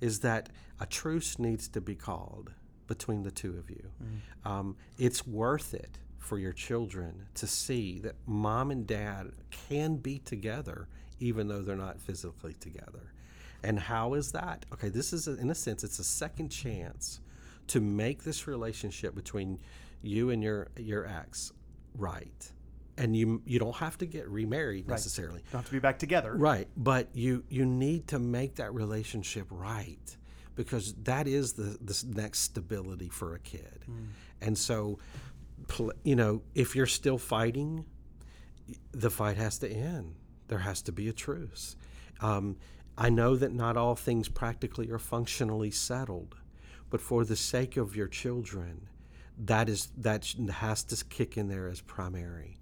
is 0.00 0.20
that 0.20 0.50
a 0.80 0.86
truce 0.86 1.38
needs 1.38 1.68
to 1.68 1.80
be 1.80 1.94
called 1.94 2.52
between 2.86 3.22
the 3.22 3.30
two 3.30 3.56
of 3.56 3.70
you. 3.70 3.90
Mm. 4.02 4.50
Um, 4.50 4.76
it's 4.98 5.26
worth 5.26 5.72
it 5.72 5.98
for 6.18 6.38
your 6.38 6.52
children 6.52 7.26
to 7.34 7.46
see 7.46 7.98
that 8.00 8.14
mom 8.26 8.70
and 8.70 8.86
dad 8.86 9.32
can 9.50 9.96
be 9.96 10.18
together 10.18 10.88
even 11.22 11.46
though 11.48 11.62
they're 11.62 11.76
not 11.76 12.00
physically 12.00 12.54
together. 12.54 13.12
And 13.64 13.78
how 13.78 14.14
is 14.14 14.32
that? 14.32 14.66
Okay, 14.72 14.88
this 14.88 15.12
is, 15.12 15.28
a, 15.28 15.38
in 15.38 15.50
a 15.50 15.54
sense, 15.54 15.84
it's 15.84 15.98
a 15.98 16.04
second 16.04 16.48
chance 16.48 17.20
to 17.68 17.80
make 17.80 18.24
this 18.24 18.46
relationship 18.46 19.14
between 19.14 19.58
you 20.02 20.30
and 20.30 20.42
your 20.42 20.68
your 20.76 21.06
ex 21.06 21.52
right. 21.96 22.52
And 22.98 23.16
you 23.16 23.40
you 23.46 23.58
don't 23.58 23.76
have 23.76 23.96
to 23.98 24.06
get 24.06 24.28
remarried 24.28 24.86
right. 24.86 24.94
necessarily. 24.94 25.42
Don't 25.50 25.60
have 25.60 25.66
to 25.66 25.72
be 25.72 25.78
back 25.78 25.98
together. 25.98 26.34
Right. 26.34 26.68
But 26.76 27.08
you 27.14 27.44
you 27.48 27.64
need 27.64 28.08
to 28.08 28.18
make 28.18 28.56
that 28.56 28.74
relationship 28.74 29.46
right 29.50 30.16
because 30.54 30.94
that 31.04 31.26
is 31.26 31.54
the 31.54 31.78
the 31.80 32.04
next 32.14 32.40
stability 32.40 33.08
for 33.08 33.34
a 33.34 33.38
kid. 33.38 33.84
Mm. 33.88 34.08
And 34.42 34.58
so 34.58 34.98
you 36.02 36.16
know, 36.16 36.42
if 36.54 36.76
you're 36.76 36.86
still 36.86 37.18
fighting, 37.18 37.84
the 38.92 39.10
fight 39.10 39.36
has 39.36 39.58
to 39.58 39.70
end. 39.70 40.14
There 40.48 40.58
has 40.58 40.82
to 40.82 40.92
be 40.92 41.08
a 41.08 41.12
truce. 41.12 41.76
Um, 42.20 42.56
I 42.96 43.08
know 43.10 43.36
that 43.36 43.52
not 43.52 43.76
all 43.76 43.94
things 43.94 44.28
practically 44.28 44.90
are 44.90 44.98
functionally 44.98 45.70
settled, 45.70 46.36
but 46.90 47.00
for 47.00 47.24
the 47.24 47.36
sake 47.36 47.76
of 47.76 47.96
your 47.96 48.08
children, 48.08 48.88
that 49.38 49.68
is 49.68 49.88
that 49.96 50.34
has 50.50 50.84
to 50.84 51.04
kick 51.06 51.36
in 51.36 51.48
there 51.48 51.68
as 51.68 51.80
primary. 51.80 52.58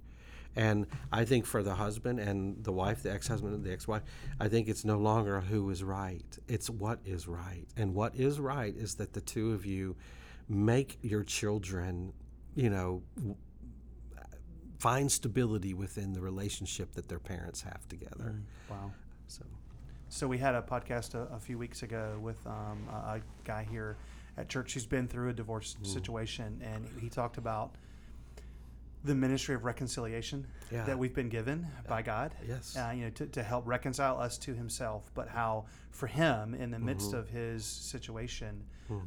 And 0.57 0.87
I 1.13 1.25
think 1.25 1.47
for 1.47 1.63
the 1.63 1.75
husband 1.75 2.19
and 2.19 2.63
the 2.65 2.73
wife, 2.73 3.03
the 3.03 3.13
ex-husband 3.13 3.55
and 3.55 3.65
the 3.65 3.73
ex-wife, 3.73 4.03
I 4.41 4.49
think 4.49 4.69
it's 4.69 4.85
no 4.85 4.99
longer 4.99 5.41
who 5.41 5.71
is 5.71 5.85
right. 5.85 6.39
It's 6.49 6.69
what 6.69 6.99
is 7.05 7.29
right. 7.29 7.67
And 7.77 7.95
what 7.95 8.17
is 8.17 8.41
right 8.41 8.75
is 8.77 8.97
that 8.97 9.13
the 9.13 9.21
two 9.21 9.53
of 9.53 9.65
you 9.65 9.97
make 10.49 10.99
your 11.03 11.23
children, 11.23 12.13
you 12.57 12.69
know, 12.69 13.03
find 14.79 15.11
stability 15.13 15.73
within 15.73 16.13
the 16.15 16.21
relationship 16.21 16.93
that 16.95 17.09
their 17.09 17.21
parents 17.21 17.63
have 17.63 17.87
together. 17.89 18.35
Mm, 18.35 18.43
wow. 18.71 18.91
So 19.29 19.45
so 20.11 20.27
we 20.27 20.39
had 20.39 20.55
a 20.55 20.61
podcast 20.61 21.15
a, 21.15 21.33
a 21.35 21.39
few 21.39 21.57
weeks 21.57 21.83
ago 21.83 22.19
with 22.21 22.45
um, 22.47 22.79
a, 22.93 22.95
a, 22.95 23.21
guy 23.45 23.67
here 23.71 23.97
at 24.37 24.49
church 24.49 24.75
who's 24.75 24.85
been 24.85 25.07
through 25.07 25.31
a 25.31 25.33
divorce 25.33 25.77
mm. 25.81 25.87
situation, 25.87 26.61
and 26.63 26.87
he 27.01 27.09
talked 27.09 27.39
about 27.39 27.71
the 29.05 29.15
ministry 29.15 29.55
of 29.55 29.65
reconciliation 29.65 30.47
Yeah. 30.71 30.85
that 30.85 30.99
we've 30.99 31.15
been 31.15 31.31
given 31.31 31.67
by 31.89 32.03
God. 32.03 32.35
Yes. 32.47 32.77
Uh, 32.77 32.93
you 32.95 33.05
know, 33.05 33.11
to, 33.11 33.27
to 33.29 33.43
help 33.43 33.67
reconcile 33.67 34.21
us 34.21 34.37
to 34.39 34.55
Himself, 34.55 35.11
but 35.15 35.29
how 35.29 35.65
for 35.91 36.07
Him, 36.07 36.55
in 36.55 36.71
the 36.71 36.79
midst 36.79 37.09
Mm-hmm. 37.11 37.19
of 37.19 37.29
His 37.31 37.65
situation, 37.65 38.63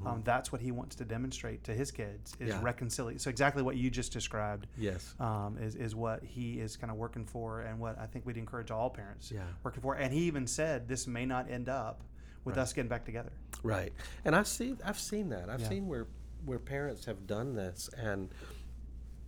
um, 0.06 0.22
that's 0.24 0.52
what 0.52 0.62
He 0.62 0.72
wants 0.72 0.96
to 0.96 1.06
demonstrate 1.06 1.64
to 1.66 1.74
His 1.74 1.92
kids 1.92 2.36
is 2.40 2.50
Yeah. 2.50 2.60
reconciliation. 2.64 3.20
So 3.20 3.30
exactly 3.30 3.62
what 3.62 3.76
you 3.76 3.90
just 3.92 4.12
described. 4.12 4.66
Yes. 4.78 5.14
Um, 5.20 5.58
is, 5.60 5.76
is 5.76 5.94
what 5.96 6.24
he 6.24 6.60
is 6.60 6.76
kind 6.78 6.90
of 6.90 6.98
working 6.98 7.26
for, 7.26 7.62
and 7.62 7.80
what 7.80 8.00
I 8.00 8.06
think 8.08 8.26
we'd 8.26 8.38
encourage 8.38 8.72
all 8.72 8.90
parents 8.90 9.32
Yeah. 9.32 9.42
working 9.64 9.82
for. 9.82 9.96
And 9.96 10.12
he 10.14 10.22
even 10.22 10.48
said 10.48 10.88
this 10.88 11.06
may 11.06 11.26
not 11.26 11.52
end 11.52 11.70
up 11.70 12.02
with 12.46 12.58
us 12.58 12.74
getting 12.74 12.90
back 12.90 13.06
together. 13.06 13.32
Right, 13.62 13.94
and 14.26 14.36
I 14.36 14.44
see. 14.44 14.76
I've 14.84 15.00
seen 15.00 15.30
that. 15.30 15.50
I've 15.50 15.62
Yeah. 15.62 15.70
seen 15.70 15.88
where 15.88 16.08
where 16.46 16.60
parents 16.60 17.06
have 17.06 17.26
done 17.26 17.56
this, 17.56 17.90
and 17.98 18.30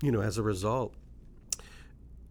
you 0.02 0.12
know, 0.12 0.22
as 0.22 0.38
a 0.38 0.44
result, 0.44 0.94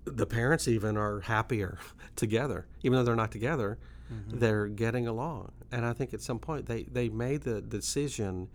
the 0.05 0.27
parents 0.27 0.69
even 0.69 0.97
are 0.97 1.21
happier 1.21 1.79
together, 2.17 2.67
even 2.83 2.99
though 2.99 3.05
they're 3.05 3.17
not 3.17 3.33
together. 3.33 3.79
Mm-hmm. 4.13 4.39
They're 4.39 4.67
getting 4.67 5.07
along, 5.07 5.53
and 5.73 5.87
I 5.87 5.95
think 5.95 6.13
at 6.13 6.21
some 6.21 6.39
point 6.39 6.67
they 6.67 6.83
they 6.83 7.09
made 7.09 7.43
the 7.43 7.63
decision, 7.63 8.49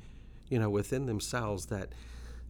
you 0.48 0.60
know, 0.60 0.70
within 0.70 1.08
themselves 1.08 1.66
that 1.68 1.94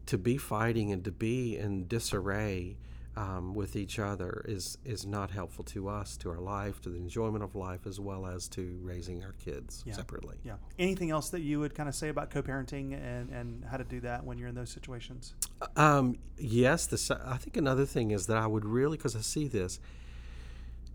to 0.07 0.17
be 0.17 0.35
fighting 0.37 0.91
and 0.91 1.03
to 1.05 1.11
be 1.11 1.55
in 1.55 1.87
disarray 1.87 2.75
um, 3.19 3.53
with 3.53 3.75
each 3.75 3.99
other 3.99 4.45
is 4.47 4.77
is 4.85 5.05
not 5.05 5.29
helpful 5.31 5.65
to 5.65 5.89
us, 5.89 6.15
to 6.17 6.29
our 6.29 6.39
life, 6.39 6.79
to 6.81 6.89
the 6.89 6.95
enjoyment 6.97 7.43
of 7.43 7.53
life, 7.53 7.85
as 7.85 7.99
well 7.99 8.25
as 8.25 8.47
to 8.47 8.79
raising 8.81 9.23
our 9.25 9.33
kids 9.33 9.83
Yeah. 9.85 9.93
separately. 9.93 10.37
Yeah. 10.43 10.55
Anything 10.77 11.09
else 11.11 11.29
that 11.31 11.41
you 11.41 11.59
would 11.59 11.75
kind 11.75 11.89
of 11.89 11.95
say 11.95 12.07
about 12.07 12.29
co-parenting 12.29 12.93
and, 12.93 13.29
and 13.29 13.65
how 13.65 13.75
to 13.75 13.83
do 13.83 13.99
that 14.01 14.23
when 14.23 14.37
you're 14.37 14.47
in 14.47 14.55
those 14.55 14.69
situations? 14.69 15.33
Um, 15.75 16.17
yes, 16.37 16.85
the 16.85 17.21
I 17.25 17.35
think 17.35 17.57
another 17.57 17.85
thing 17.85 18.11
is 18.11 18.27
that 18.27 18.37
I 18.37 18.47
would 18.47 18.63
really 18.63 18.95
because 18.95 19.17
I 19.17 19.21
see 19.21 19.49
this 19.49 19.81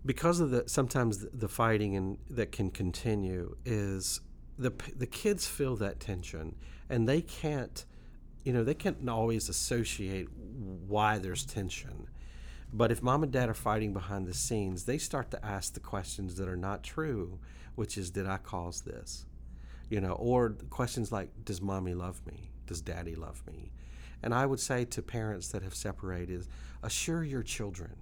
because 0.03 0.39
of 0.39 0.49
the 0.49 0.63
sometimes 0.67 1.19
the, 1.19 1.29
the 1.31 1.47
fighting 1.47 1.95
and 1.95 2.17
that 2.31 2.51
can 2.51 2.71
continue 2.71 3.55
is 3.65 4.19
the 4.57 4.71
the 4.95 5.07
kids 5.07 5.45
feel 5.45 5.75
that 5.75 5.99
tension 5.99 6.55
and 6.89 7.07
they 7.07 7.21
can't 7.21 7.85
you 8.43 8.53
know 8.53 8.63
they 8.63 8.73
can't 8.73 9.07
always 9.09 9.49
associate 9.49 10.27
why 10.87 11.17
there's 11.17 11.45
tension 11.45 12.07
but 12.75 12.91
if 12.91 13.01
mom 13.01 13.23
and 13.23 13.31
dad 13.31 13.47
are 13.47 13.53
fighting 13.53 13.93
behind 13.93 14.27
the 14.27 14.33
scenes 14.33 14.83
they 14.83 14.97
start 14.97 15.31
to 15.31 15.45
ask 15.45 15.73
the 15.73 15.79
questions 15.79 16.35
that 16.35 16.49
are 16.49 16.57
not 16.57 16.83
true 16.83 17.39
which 17.75 17.97
is 17.97 18.11
did 18.11 18.27
i 18.27 18.37
cause 18.37 18.81
this? 18.81 19.25
You 19.89 20.01
know 20.01 20.13
or 20.13 20.49
questions 20.69 21.11
like 21.11 21.29
does 21.45 21.61
mommy 21.61 21.93
love 21.93 22.25
me? 22.25 22.51
Does 22.67 22.81
daddy 22.81 23.15
love 23.15 23.43
me? 23.47 23.71
And 24.21 24.33
i 24.33 24.45
would 24.45 24.59
say 24.59 24.83
to 24.85 25.01
parents 25.01 25.49
that 25.49 25.61
have 25.63 25.75
separated 25.75 26.47
assure 26.83 27.23
your 27.23 27.43
children 27.43 27.95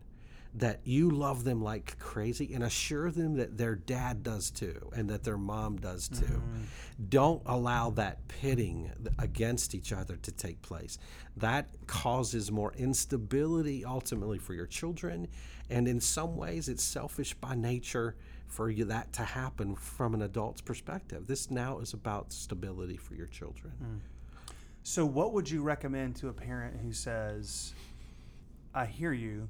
that 0.56 0.82
you 0.84 1.10
love 1.10 1.44
them 1.44 1.64
like 1.64 1.98
crazy 1.98 2.54
and 2.54 2.64
assure 2.64 3.10
them 3.10 3.36
that 3.36 3.58
their 3.58 3.76
dad 3.76 4.22
does 4.22 4.52
too 4.52 4.92
and 4.96 5.10
that 5.10 5.24
their 5.24 5.38
mom 5.38 5.78
does 5.78 6.08
too. 6.08 6.26
Mm-hmm. 6.26 6.64
Don't 7.10 7.42
allow 7.48 7.90
that 7.92 8.28
pitting 8.28 8.92
against 9.18 9.74
each 9.74 9.92
other 9.92 10.16
to 10.18 10.32
take 10.32 10.62
place. 10.62 11.00
That 11.38 11.70
causes 11.88 12.52
more 12.52 12.72
instability 12.78 13.84
ultimately 13.84 14.38
for 14.38 14.54
your 14.54 14.68
children. 14.68 15.28
And 15.72 15.88
in 15.88 16.00
some 16.00 16.38
ways, 16.38 16.70
it's 16.70 16.84
selfish 16.84 17.34
by 17.34 17.56
nature 17.56 18.16
for 18.46 18.70
you 18.70 18.86
that 18.86 19.12
to 19.14 19.24
happen 19.24 19.76
from 19.76 20.14
an 20.14 20.22
adult's 20.22 20.62
perspective. 20.62 21.26
This 21.26 21.50
now 21.50 21.80
is 21.80 21.94
about 21.94 22.32
stability 22.32 22.98
for 22.98 23.16
your 23.16 23.26
children. 23.26 23.74
Mm. 23.84 24.00
So, 24.84 25.06
what 25.06 25.34
would 25.34 25.50
you 25.50 25.64
recommend 25.64 26.18
to 26.18 26.28
a 26.28 26.34
parent 26.34 26.80
who 26.82 26.94
says, 26.94 27.74
"I 28.76 28.86
hear 28.86 29.14
you, 29.14 29.50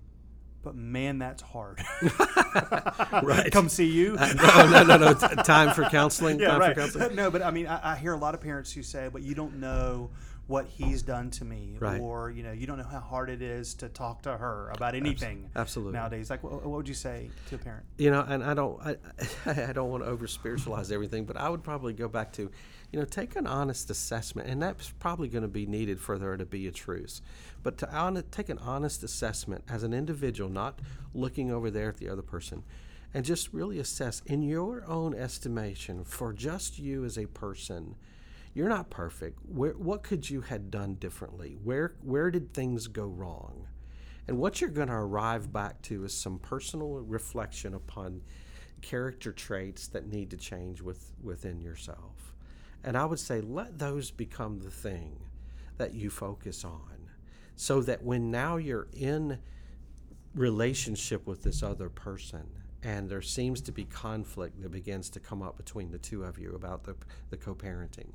but 0.64 0.76
man, 0.76 1.20
that's 1.20 1.42
hard." 1.42 1.82
Right. 3.24 3.52
Come 3.52 3.70
see 3.70 3.86
you. 3.86 4.16
Uh, 4.20 4.34
no, 4.34 4.84
no, 4.84 4.84
no, 4.84 4.98
no. 4.98 5.14
T- 5.14 5.36
time 5.44 5.74
for 5.74 5.84
counseling. 5.90 6.40
yeah, 6.40 6.50
time 6.50 6.60
right. 6.60 6.76
for 6.76 6.82
counseling. 6.82 7.16
no, 7.16 7.30
but 7.32 7.42
I 7.42 7.52
mean, 7.52 7.68
I, 7.68 7.94
I 7.94 7.96
hear 7.96 8.14
a 8.14 8.18
lot 8.18 8.34
of 8.34 8.42
parents 8.42 8.72
who 8.72 8.84
say, 8.84 9.10
"But 9.12 9.22
you 9.22 9.36
don't 9.36 9.60
know 9.60 10.10
what 10.48 10.66
he's 10.68 11.02
done 11.04 11.30
to 11.32 11.46
me," 11.46 11.78
Right. 11.80 12.02
or 12.02 12.30
you 12.30 12.44
know, 12.44 12.52
you 12.52 12.68
don't 12.68 12.78
know 12.78 12.84
how 12.84 13.00
hard 13.00 13.30
it 13.30 13.42
is 13.42 13.74
to 13.76 13.90
talk 13.90 14.22
to 14.24 14.38
her 14.38 14.70
about 14.74 14.94
anything. 14.96 15.50
absolutely. 15.56 15.94
Nowadays, 15.94 16.30
like, 16.30 16.44
what, 16.44 16.54
what 16.66 16.70
would 16.78 16.88
you 16.88 16.94
say 16.94 17.30
to 17.50 17.56
a 17.56 17.58
parent? 17.58 17.86
you 17.98 18.10
know 18.12 18.22
and 18.28 18.44
i 18.44 18.54
don't 18.54 18.80
i, 18.86 18.96
I 19.70 19.72
don't 19.74 19.90
want 19.90 20.04
to 20.04 20.10
over 20.10 20.28
spiritualize 20.28 20.92
everything 20.92 21.26
but 21.26 21.38
i 21.38 21.48
would 21.48 21.64
probably 21.64 21.94
go 21.94 22.08
back 22.08 22.34
to 22.34 22.50
you 22.92 23.00
know 23.00 23.06
take 23.06 23.36
an 23.36 23.46
honest 23.48 23.90
assessment 23.90 24.50
and 24.50 24.62
that's 24.62 24.90
probably 25.00 25.28
going 25.28 25.44
to 25.44 25.48
be 25.48 25.66
needed 25.66 26.00
for 26.00 26.18
there 26.18 26.36
to 26.38 26.46
be 26.46 26.68
a 26.68 26.72
truce 26.72 27.22
but 27.62 27.78
to 27.78 27.86
hon- 27.88 28.24
take 28.32 28.50
an 28.50 28.58
honest 28.60 29.04
assessment 29.04 29.64
as 29.70 29.84
an 29.84 29.94
individual 29.94 30.50
not 30.50 30.80
looking 31.14 31.52
over 31.52 31.70
there 31.72 31.90
at 31.90 31.98
the 31.98 32.10
other 32.10 32.22
person 32.24 32.64
and 33.14 33.24
just 33.26 33.54
really 33.54 33.78
assess 33.80 34.22
in 34.26 34.42
your 34.42 34.84
own 34.88 35.14
estimation 35.14 36.04
for 36.04 36.34
just 36.34 36.80
you 36.80 37.06
as 37.06 37.18
a 37.18 37.28
person 37.28 37.96
you're 38.54 38.70
not 38.70 38.90
perfect. 38.90 39.40
Where, 39.48 39.74
what 39.74 40.04
could 40.04 40.30
you 40.30 40.42
had 40.42 40.70
done 40.70 40.96
differently? 40.96 41.58
Where 41.64 41.96
where 42.02 42.30
did 42.30 42.54
things 42.54 42.88
go 42.88 43.06
wrong? 43.06 43.68
And 44.28 44.38
what 44.38 44.62
you're 44.62 44.70
going 44.70 44.88
to 44.88 44.94
arrive 44.94 45.52
back 45.52 45.82
to 45.84 46.06
is 46.06 46.14
some 46.14 46.40
personal 46.40 46.92
reflection 47.02 47.74
upon 47.74 48.22
character 48.82 49.32
traits 49.32 49.88
that 49.88 50.08
need 50.08 50.30
to 50.30 50.38
change 50.38 50.82
with, 50.82 51.12
within 51.22 51.62
yourself. 51.62 52.34
And 52.84 52.98
I 52.98 53.06
would 53.06 53.20
say 53.20 53.42
let 53.42 53.80
those 53.80 54.12
become 54.12 54.60
the 54.60 54.72
thing 54.72 55.20
that 55.78 55.94
you 55.94 56.10
focus 56.10 56.64
on 56.64 57.10
so 57.56 57.82
that 57.82 58.04
when 58.04 58.32
now 58.32 58.58
you're 58.58 58.88
in 58.94 59.40
relationship 60.36 61.28
with 61.28 61.44
this 61.44 61.62
other 61.62 61.90
person 61.90 62.48
and 62.82 63.10
there 63.10 63.22
seems 63.22 63.62
to 63.62 63.72
be 63.72 63.86
conflict 63.86 64.62
that 64.62 64.72
begins 64.72 65.10
to 65.10 65.20
come 65.20 65.42
up 65.42 65.56
between 65.58 65.92
the 65.92 65.98
two 65.98 66.24
of 66.24 66.38
you 66.38 66.54
about 66.56 66.84
the, 66.84 66.96
the 67.30 67.38
co-parenting 67.38 68.12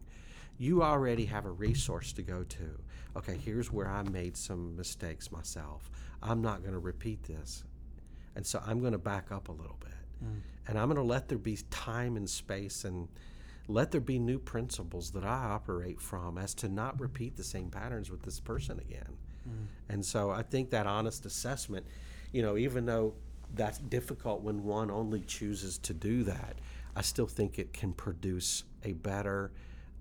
you 0.58 0.82
already 0.82 1.24
have 1.26 1.46
a 1.46 1.50
resource 1.50 2.12
to 2.12 2.22
go 2.22 2.42
to. 2.44 2.78
Okay 3.16 3.36
here's 3.36 3.72
where 3.72 3.88
i 3.88 4.02
made 4.02 4.36
some 4.36 4.76
mistakes 4.76 5.30
myself. 5.32 5.90
I'm 6.22 6.42
not 6.42 6.60
going 6.60 6.72
to 6.72 6.78
repeat 6.80 7.22
this. 7.24 7.64
And 8.36 8.46
so 8.46 8.62
i'm 8.66 8.80
going 8.80 8.92
to 8.92 8.98
back 8.98 9.32
up 9.32 9.48
a 9.48 9.52
little 9.52 9.78
bit. 9.80 10.24
Mm. 10.24 10.40
And 10.66 10.78
i'm 10.78 10.88
going 10.88 10.96
to 10.96 11.02
let 11.02 11.28
there 11.28 11.38
be 11.38 11.58
time 11.70 12.16
and 12.16 12.28
space 12.28 12.84
and 12.84 13.08
let 13.68 13.90
there 13.90 14.00
be 14.00 14.18
new 14.18 14.38
principles 14.38 15.10
that 15.12 15.24
i 15.24 15.44
operate 15.50 16.00
from 16.00 16.38
as 16.38 16.54
to 16.54 16.68
not 16.68 16.98
repeat 17.00 17.36
the 17.36 17.44
same 17.44 17.70
patterns 17.70 18.10
with 18.10 18.22
this 18.22 18.40
person 18.40 18.78
again. 18.80 19.16
Mm. 19.48 19.66
And 19.88 20.04
so 20.04 20.30
I 20.30 20.42
think 20.42 20.70
that 20.70 20.86
honest 20.86 21.26
assessment, 21.26 21.86
you 22.32 22.42
know, 22.42 22.56
even 22.56 22.86
though 22.86 23.14
that's 23.54 23.78
difficult 23.78 24.42
when 24.42 24.64
one 24.64 24.90
only 24.90 25.20
chooses 25.20 25.78
to 25.78 25.94
do 25.94 26.22
that, 26.24 26.56
I 26.94 27.02
still 27.02 27.26
think 27.26 27.58
it 27.58 27.72
can 27.72 27.92
produce 27.92 28.64
a 28.84 28.92
better 28.92 29.52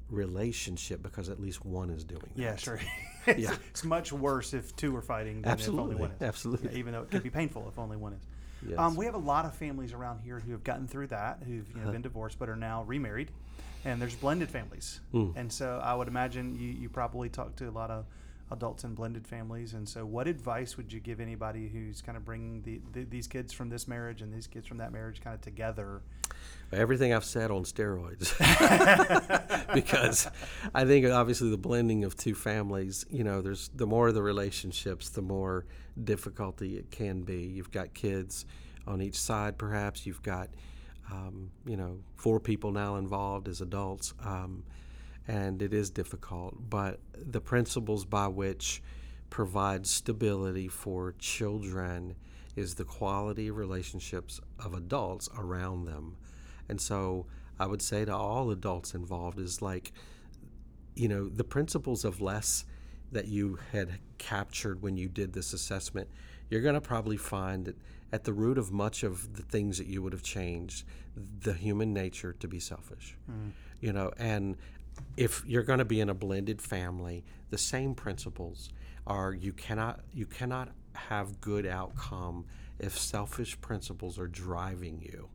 relationship 0.10 1.02
because 1.04 1.30
at 1.30 1.40
least 1.40 1.66
one 1.66 1.90
is 1.90 2.04
doing 2.04 2.22
that. 2.36 2.42
Yeah, 2.42 2.56
sure. 2.56 2.80
it's, 3.26 3.40
Yeah. 3.40 3.56
it's 3.70 3.84
much 3.84 4.12
worse 4.12 4.54
if 4.54 4.76
two 4.76 4.96
are 4.96 5.02
fighting 5.02 5.42
than 5.42 5.60
if 5.60 5.70
only 5.70 5.96
one 5.96 6.12
is. 6.12 6.22
Absolutely. 6.22 6.72
Yeah, 6.72 6.78
even 6.78 6.94
though 6.94 7.02
it 7.04 7.12
can 7.12 7.22
be 7.22 7.30
painful 7.30 7.68
if 7.68 7.78
only 7.78 7.98
one 7.98 8.14
is. 8.14 8.22
Yes. 8.68 8.80
Um, 8.80 8.96
we 8.96 9.06
have 9.06 9.14
a 9.14 9.20
lot 9.20 9.46
of 9.46 9.56
families 9.56 9.94
around 9.94 10.20
here 10.22 10.40
who 10.40 10.52
have 10.52 10.64
gotten 10.64 10.88
through 10.88 11.08
that, 11.08 11.40
who've 11.46 11.70
you 11.76 11.82
know, 11.82 11.92
been 11.92 12.02
divorced 12.02 12.40
but 12.40 12.50
are 12.50 12.56
now 12.56 12.84
remarried, 12.84 13.32
and 13.86 14.02
there's 14.02 14.16
blended 14.16 14.50
families. 14.50 15.00
And 15.14 15.52
so 15.52 15.80
I 15.84 15.94
would 15.94 16.08
imagine 16.08 16.56
you, 16.56 16.70
you 16.70 16.90
probably 16.90 17.30
talk 17.30 17.56
to 17.58 17.70
a 17.70 17.72
lot 17.72 17.92
of 17.92 18.06
adults 18.50 18.84
in 18.84 18.96
blended 18.96 19.28
families. 19.28 19.74
And 19.74 19.88
so, 19.88 20.06
what 20.06 20.28
advice 20.28 20.76
would 20.78 20.92
you 20.92 21.00
give 21.00 21.20
anybody 21.20 21.68
who's 21.68 22.02
kind 22.02 22.18
of 22.18 22.26
bringing 22.26 22.62
the, 22.64 22.82
the, 22.94 23.04
these 23.04 23.28
kids 23.28 23.54
from 23.54 23.70
this 23.70 23.88
marriage 23.88 24.22
and 24.22 24.34
these 24.34 24.48
kids 24.48 24.66
from 24.66 24.78
that 24.78 24.92
marriage 24.92 25.22
kind 25.22 25.36
of 25.36 25.42
together? 25.42 26.02
Everything 26.72 27.14
I've 27.14 27.24
said 27.24 27.50
on 27.50 27.64
steroids. 27.64 28.34
because 29.74 30.28
I 30.76 30.86
think 30.86 31.06
obviously 31.06 31.50
the 31.50 31.58
blending 31.58 32.04
of 32.04 32.16
two 32.18 32.36
families, 32.36 33.06
you 33.10 33.24
know, 33.24 33.42
there's 33.42 33.70
the 33.76 33.88
more 33.88 34.12
the 34.12 34.22
relationships, 34.22 35.10
the 35.10 35.22
more 35.22 35.66
difficulty 36.04 36.78
it 36.78 36.92
can 36.92 37.22
be. 37.22 37.44
You've 37.44 37.72
got 37.72 37.94
kids 37.94 38.46
on 38.86 39.02
each 39.02 39.20
side, 39.20 39.58
perhaps. 39.58 40.06
You've 40.06 40.24
got, 40.24 40.50
um, 41.12 41.52
you 41.66 41.78
know, 41.78 42.00
four 42.16 42.40
people 42.40 42.72
now 42.72 42.98
involved 42.98 43.48
as 43.48 43.62
adults. 43.62 44.14
Um, 44.24 44.64
and 45.28 45.62
it 45.62 45.74
is 45.74 45.90
difficult. 45.90 46.56
But 46.70 47.00
the 47.14 47.42
principles 47.42 48.06
by 48.06 48.28
which 48.28 48.82
provide 49.30 49.86
stability 49.86 50.68
for 50.68 51.14
children 51.20 52.16
is 52.56 52.76
the 52.76 52.86
quality 52.86 53.50
of 53.50 53.58
relationships 53.58 54.40
of 54.60 54.74
adults 54.74 55.30
around 55.38 55.86
them. 55.86 56.16
And 56.70 56.80
so 56.80 57.26
I 57.60 57.66
would 57.66 57.82
say 57.82 58.06
to 58.06 58.16
all 58.16 58.52
adults 58.52 58.94
involved 58.94 59.40
is 59.40 59.62
like, 59.62 59.92
you 60.96 61.08
know, 61.08 61.28
the 61.28 61.44
principles 61.44 62.04
of 62.06 62.22
less 62.22 62.66
that 63.12 63.28
you 63.28 63.60
had 63.72 64.00
captured 64.18 64.82
when 64.82 64.98
you 64.98 65.08
did 65.08 65.34
this 65.34 65.54
assessment, 65.54 66.10
you're 66.50 66.62
going 66.62 66.76
to 66.76 66.82
probably 66.82 67.18
find 67.18 67.66
that 67.66 67.76
at 68.12 68.24
the 68.24 68.34
root 68.34 68.58
of 68.58 68.72
much 68.72 69.04
of 69.04 69.36
the 69.36 69.44
things 69.44 69.78
that 69.78 69.88
you 69.88 70.02
would 70.02 70.14
have 70.14 70.24
changed, 70.24 70.86
the 71.42 71.54
human 71.54 71.94
nature 71.94 72.34
to 72.34 72.48
be 72.48 72.60
selfish. 72.60 73.18
Mm. 73.30 73.52
You 73.82 73.94
know, 73.94 74.12
and 74.18 74.56
if 75.18 75.44
you're 75.46 75.64
going 75.64 75.80
to 75.80 75.86
be 75.86 76.00
in 76.00 76.10
a 76.10 76.14
blended 76.14 76.62
family, 76.62 77.24
the 77.50 77.58
same 77.58 77.96
principles 77.96 78.70
are 79.06 79.34
you 79.34 79.54
cannot 79.54 80.02
you 80.14 80.26
cannot 80.26 80.70
have 80.94 81.40
good 81.40 81.66
outcome 81.66 82.46
if 82.80 82.98
selfish 82.98 83.60
principles 83.62 84.20
are 84.20 84.28
driving 84.28 85.02
you 85.02 85.30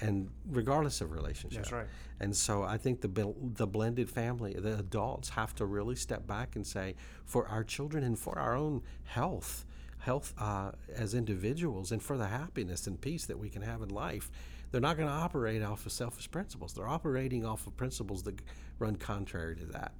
and 0.00 0.28
regardless 0.50 1.00
of 1.00 1.12
relationship. 1.12 1.62
That's 1.62 1.72
right. 1.72 1.86
And 2.20 2.34
so 2.34 2.62
I 2.62 2.78
think 2.78 3.00
the 3.00 3.34
the 3.54 3.66
blended 3.66 4.08
family, 4.10 4.54
the 4.54 4.78
adults 4.78 5.30
have 5.30 5.54
to 5.56 5.66
really 5.66 5.96
step 5.96 6.26
back 6.26 6.56
and 6.56 6.66
say, 6.66 6.94
for 7.24 7.46
our 7.48 7.64
children 7.64 8.04
and 8.04 8.18
for 8.18 8.38
our 8.38 8.54
own 8.54 8.82
health, 9.04 9.64
health 9.98 10.34
uh, 10.38 10.72
as 10.94 11.14
individuals, 11.14 11.92
and 11.92 12.02
for 12.02 12.16
the 12.16 12.26
happiness 12.26 12.86
and 12.86 13.00
peace 13.00 13.26
that 13.26 13.38
we 13.38 13.48
can 13.48 13.62
have 13.62 13.82
in 13.82 13.90
life, 13.90 14.30
they're 14.70 14.80
not 14.80 14.96
going 14.96 15.08
to 15.08 15.14
operate 15.14 15.62
off 15.62 15.86
of 15.86 15.92
selfish 15.92 16.30
principles. 16.30 16.72
They're 16.72 16.88
operating 16.88 17.44
off 17.44 17.66
of 17.66 17.76
principles 17.76 18.22
that 18.24 18.40
run 18.78 18.96
contrary 18.96 19.56
to 19.56 19.66
that. 19.66 19.92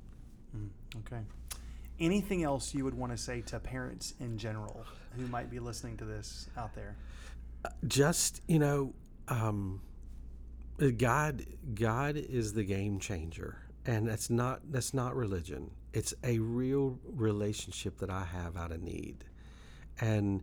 Okay. 0.96 1.22
Anything 1.98 2.44
else 2.44 2.74
you 2.74 2.84
would 2.84 2.94
want 2.94 3.12
to 3.12 3.18
say 3.18 3.40
to 3.42 3.58
parents 3.58 4.14
in 4.20 4.36
general 4.38 4.84
who 5.16 5.26
might 5.28 5.50
be 5.50 5.58
listening 5.58 5.96
to 5.98 6.04
this 6.04 6.48
out 6.56 6.74
there? 6.74 6.96
just 7.86 8.42
you 8.46 8.58
know 8.58 8.92
um, 9.28 9.80
god 10.96 11.44
god 11.74 12.16
is 12.16 12.52
the 12.52 12.64
game 12.64 12.98
changer 12.98 13.58
and 13.86 14.06
that's 14.06 14.28
not 14.28 14.60
that's 14.70 14.92
not 14.92 15.14
religion. 15.14 15.70
It's 15.92 16.12
a 16.24 16.38
real 16.40 16.98
relationship 17.06 17.98
that 17.98 18.10
i 18.10 18.24
have 18.24 18.56
out 18.56 18.72
of 18.72 18.82
need. 18.82 19.24
And 20.00 20.42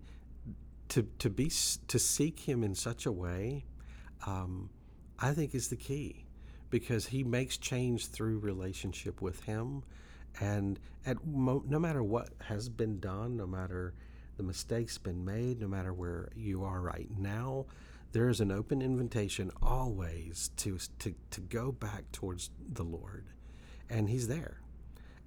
to 0.90 1.04
to 1.20 1.30
be 1.30 1.52
to 1.88 2.00
seek 2.00 2.40
him 2.40 2.64
in 2.64 2.74
such 2.74 3.06
a 3.06 3.12
way 3.12 3.66
um, 4.26 4.70
i 5.20 5.34
think 5.34 5.54
is 5.54 5.68
the 5.68 5.76
key 5.76 6.26
because 6.70 7.08
he 7.08 7.24
makes 7.24 7.58
change 7.58 8.08
through 8.08 8.40
relationship 8.40 9.22
with 9.22 9.44
him. 9.44 9.84
And 10.40 10.80
at 11.06 11.24
mo- 11.26 11.64
no 11.68 11.78
matter 11.78 12.02
what 12.02 12.30
has 12.48 12.70
been 12.70 13.00
done 13.00 13.38
no 13.38 13.46
matter 13.46 13.94
the 14.38 14.44
mistakes 14.44 14.98
been 14.98 15.24
made 15.24 15.60
no 15.62 15.68
matter 15.68 15.94
where 15.94 16.30
you 16.36 16.64
are 16.64 16.82
right 16.82 17.10
now 17.18 17.66
there 18.14 18.30
is 18.30 18.40
an 18.40 18.52
open 18.52 18.82
invitation 18.82 19.52
always 19.62 20.52
to 20.56 20.78
to 21.00 21.14
to 21.32 21.42
go 21.42 21.72
back 21.72 22.10
towards 22.12 22.52
the 22.72 22.84
lord 22.84 23.26
and 23.90 24.10
he's 24.10 24.28
there 24.28 24.62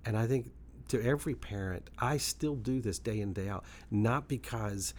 and 0.07 0.17
i 0.17 0.27
think 0.27 0.51
to 0.89 1.03
every 1.03 1.35
parent 1.35 1.91
i 1.99 2.17
still 2.17 2.55
do 2.55 2.81
this 2.81 2.99
day 2.99 3.21
in 3.21 3.33
day 3.33 3.49
out 3.49 3.65
not 3.91 4.29
because 4.29 4.95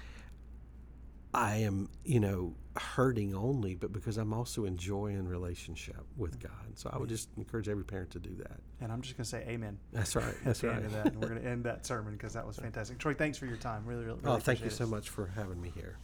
i 1.34 1.56
am 1.56 1.90
you 2.04 2.20
know 2.20 2.54
hurting 2.78 3.34
only 3.34 3.74
but 3.74 3.92
because 3.92 4.18
i'm 4.18 4.34
also 4.34 4.66
enjoying 4.66 5.28
relationship 5.28 6.04
with 6.16 6.38
mm-hmm. 6.38 6.50
god 6.50 6.78
so 6.78 6.90
i 6.94 6.98
would 6.98 7.10
just 7.10 7.30
encourage 7.38 7.68
every 7.70 7.84
parent 7.84 8.12
to 8.12 8.20
do 8.20 8.36
that 8.36 8.60
And 8.82 8.92
I'm 8.92 9.02
just 9.02 9.18
going 9.18 9.24
to 9.24 9.30
say 9.30 9.44
amen. 9.48 9.80
that's 9.92 10.16
right 10.16 10.36
that's 10.44 10.62
right 10.62 10.76
end 10.76 10.86
of 10.86 10.92
that, 10.92 11.06
and 11.08 11.16
we're 11.16 11.30
going 11.34 11.42
to 11.42 11.48
end 11.48 11.64
that 11.64 11.86
sermon 11.86 12.14
because 12.14 12.34
that 12.34 12.46
was 12.46 12.58
fantastic. 12.58 13.00
Troy, 13.00 13.16
thanks 13.16 13.38
for 13.38 13.48
your 13.48 13.58
time. 13.58 13.84
Really, 13.88 14.06
really. 14.06 14.20
oh 14.26 14.38
thank 14.38 14.60
you 14.60 14.68
appreciate 14.68 14.74
so 14.74 14.84
it. 14.84 14.88
much 14.90 15.10
for 15.10 15.26
having 15.36 15.60
me 15.60 15.72
here 15.74 15.98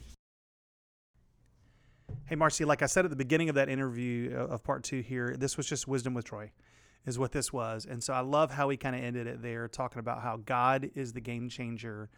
Hey, 2.25 2.36
Marcy, 2.36 2.63
like 2.65 2.82
I 2.82 2.86
said 2.86 3.06
at 3.06 3.12
the 3.12 3.18
beginning 3.18 3.50
of 3.50 3.56
that 3.56 3.68
interview 3.70 4.34
uh, 4.36 4.46
of 4.48 4.63
part 4.63 4.84
two 4.84 5.01
here, 5.01 5.36
this 5.38 5.58
was 5.58 5.68
just 5.68 5.88
wisdom 5.88 6.13
with 6.13 6.25
Troy, 6.25 6.51
is 7.06 7.20
what 7.20 7.32
this 7.34 7.51
was. 7.51 7.86
And 7.86 8.01
so 8.01 8.13
I 8.13 8.22
love 8.22 8.51
how 8.51 8.70
he 8.70 8.77
kind 8.77 8.96
of 8.96 9.03
ended 9.03 9.27
it 9.27 9.42
there, 9.42 9.68
talking 9.68 10.00
about 10.00 10.22
how 10.22 10.38
God 10.38 10.89
is 10.96 11.12
the 11.13 11.20
game 11.22 11.50
changer 11.50 12.10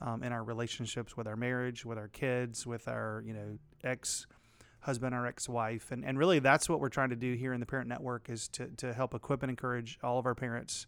um, 0.00 0.22
in 0.22 0.32
our 0.32 0.42
relationships 0.42 1.14
with 1.16 1.26
our 1.26 1.36
marriage, 1.36 1.84
with 1.84 1.98
our 1.98 2.08
kids, 2.08 2.66
with 2.66 2.88
our, 2.88 3.22
you 3.26 3.34
know, 3.34 3.58
ex 3.84 4.26
husband 4.80 5.14
or 5.14 5.26
ex 5.26 5.46
wife. 5.46 5.90
And, 5.92 6.06
and 6.06 6.18
really, 6.18 6.38
that's 6.38 6.66
what 6.68 6.80
we're 6.80 6.88
trying 6.88 7.10
to 7.10 7.16
do 7.16 7.34
here 7.34 7.52
in 7.52 7.60
the 7.60 7.66
Parent 7.66 7.86
Network 7.86 8.30
is 8.30 8.48
to, 8.48 8.68
to 8.78 8.94
help 8.94 9.12
equip 9.14 9.42
and 9.42 9.50
encourage 9.50 9.98
all 10.02 10.18
of 10.18 10.24
our 10.26 10.34
parents. 10.34 10.86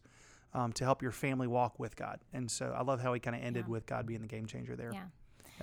Um, 0.54 0.70
to 0.74 0.84
help 0.84 1.00
your 1.00 1.12
family 1.12 1.46
walk 1.46 1.78
with 1.78 1.96
God. 1.96 2.20
And 2.34 2.50
so 2.50 2.74
I 2.76 2.82
love 2.82 3.00
how 3.00 3.14
he 3.14 3.20
kind 3.20 3.34
of 3.34 3.42
ended 3.42 3.64
Yeah. 3.66 3.72
with 3.72 3.86
God 3.86 4.04
being 4.04 4.20
the 4.20 4.26
game 4.26 4.44
changer 4.44 4.76
there. 4.76 4.90
Yeah. 4.92 5.04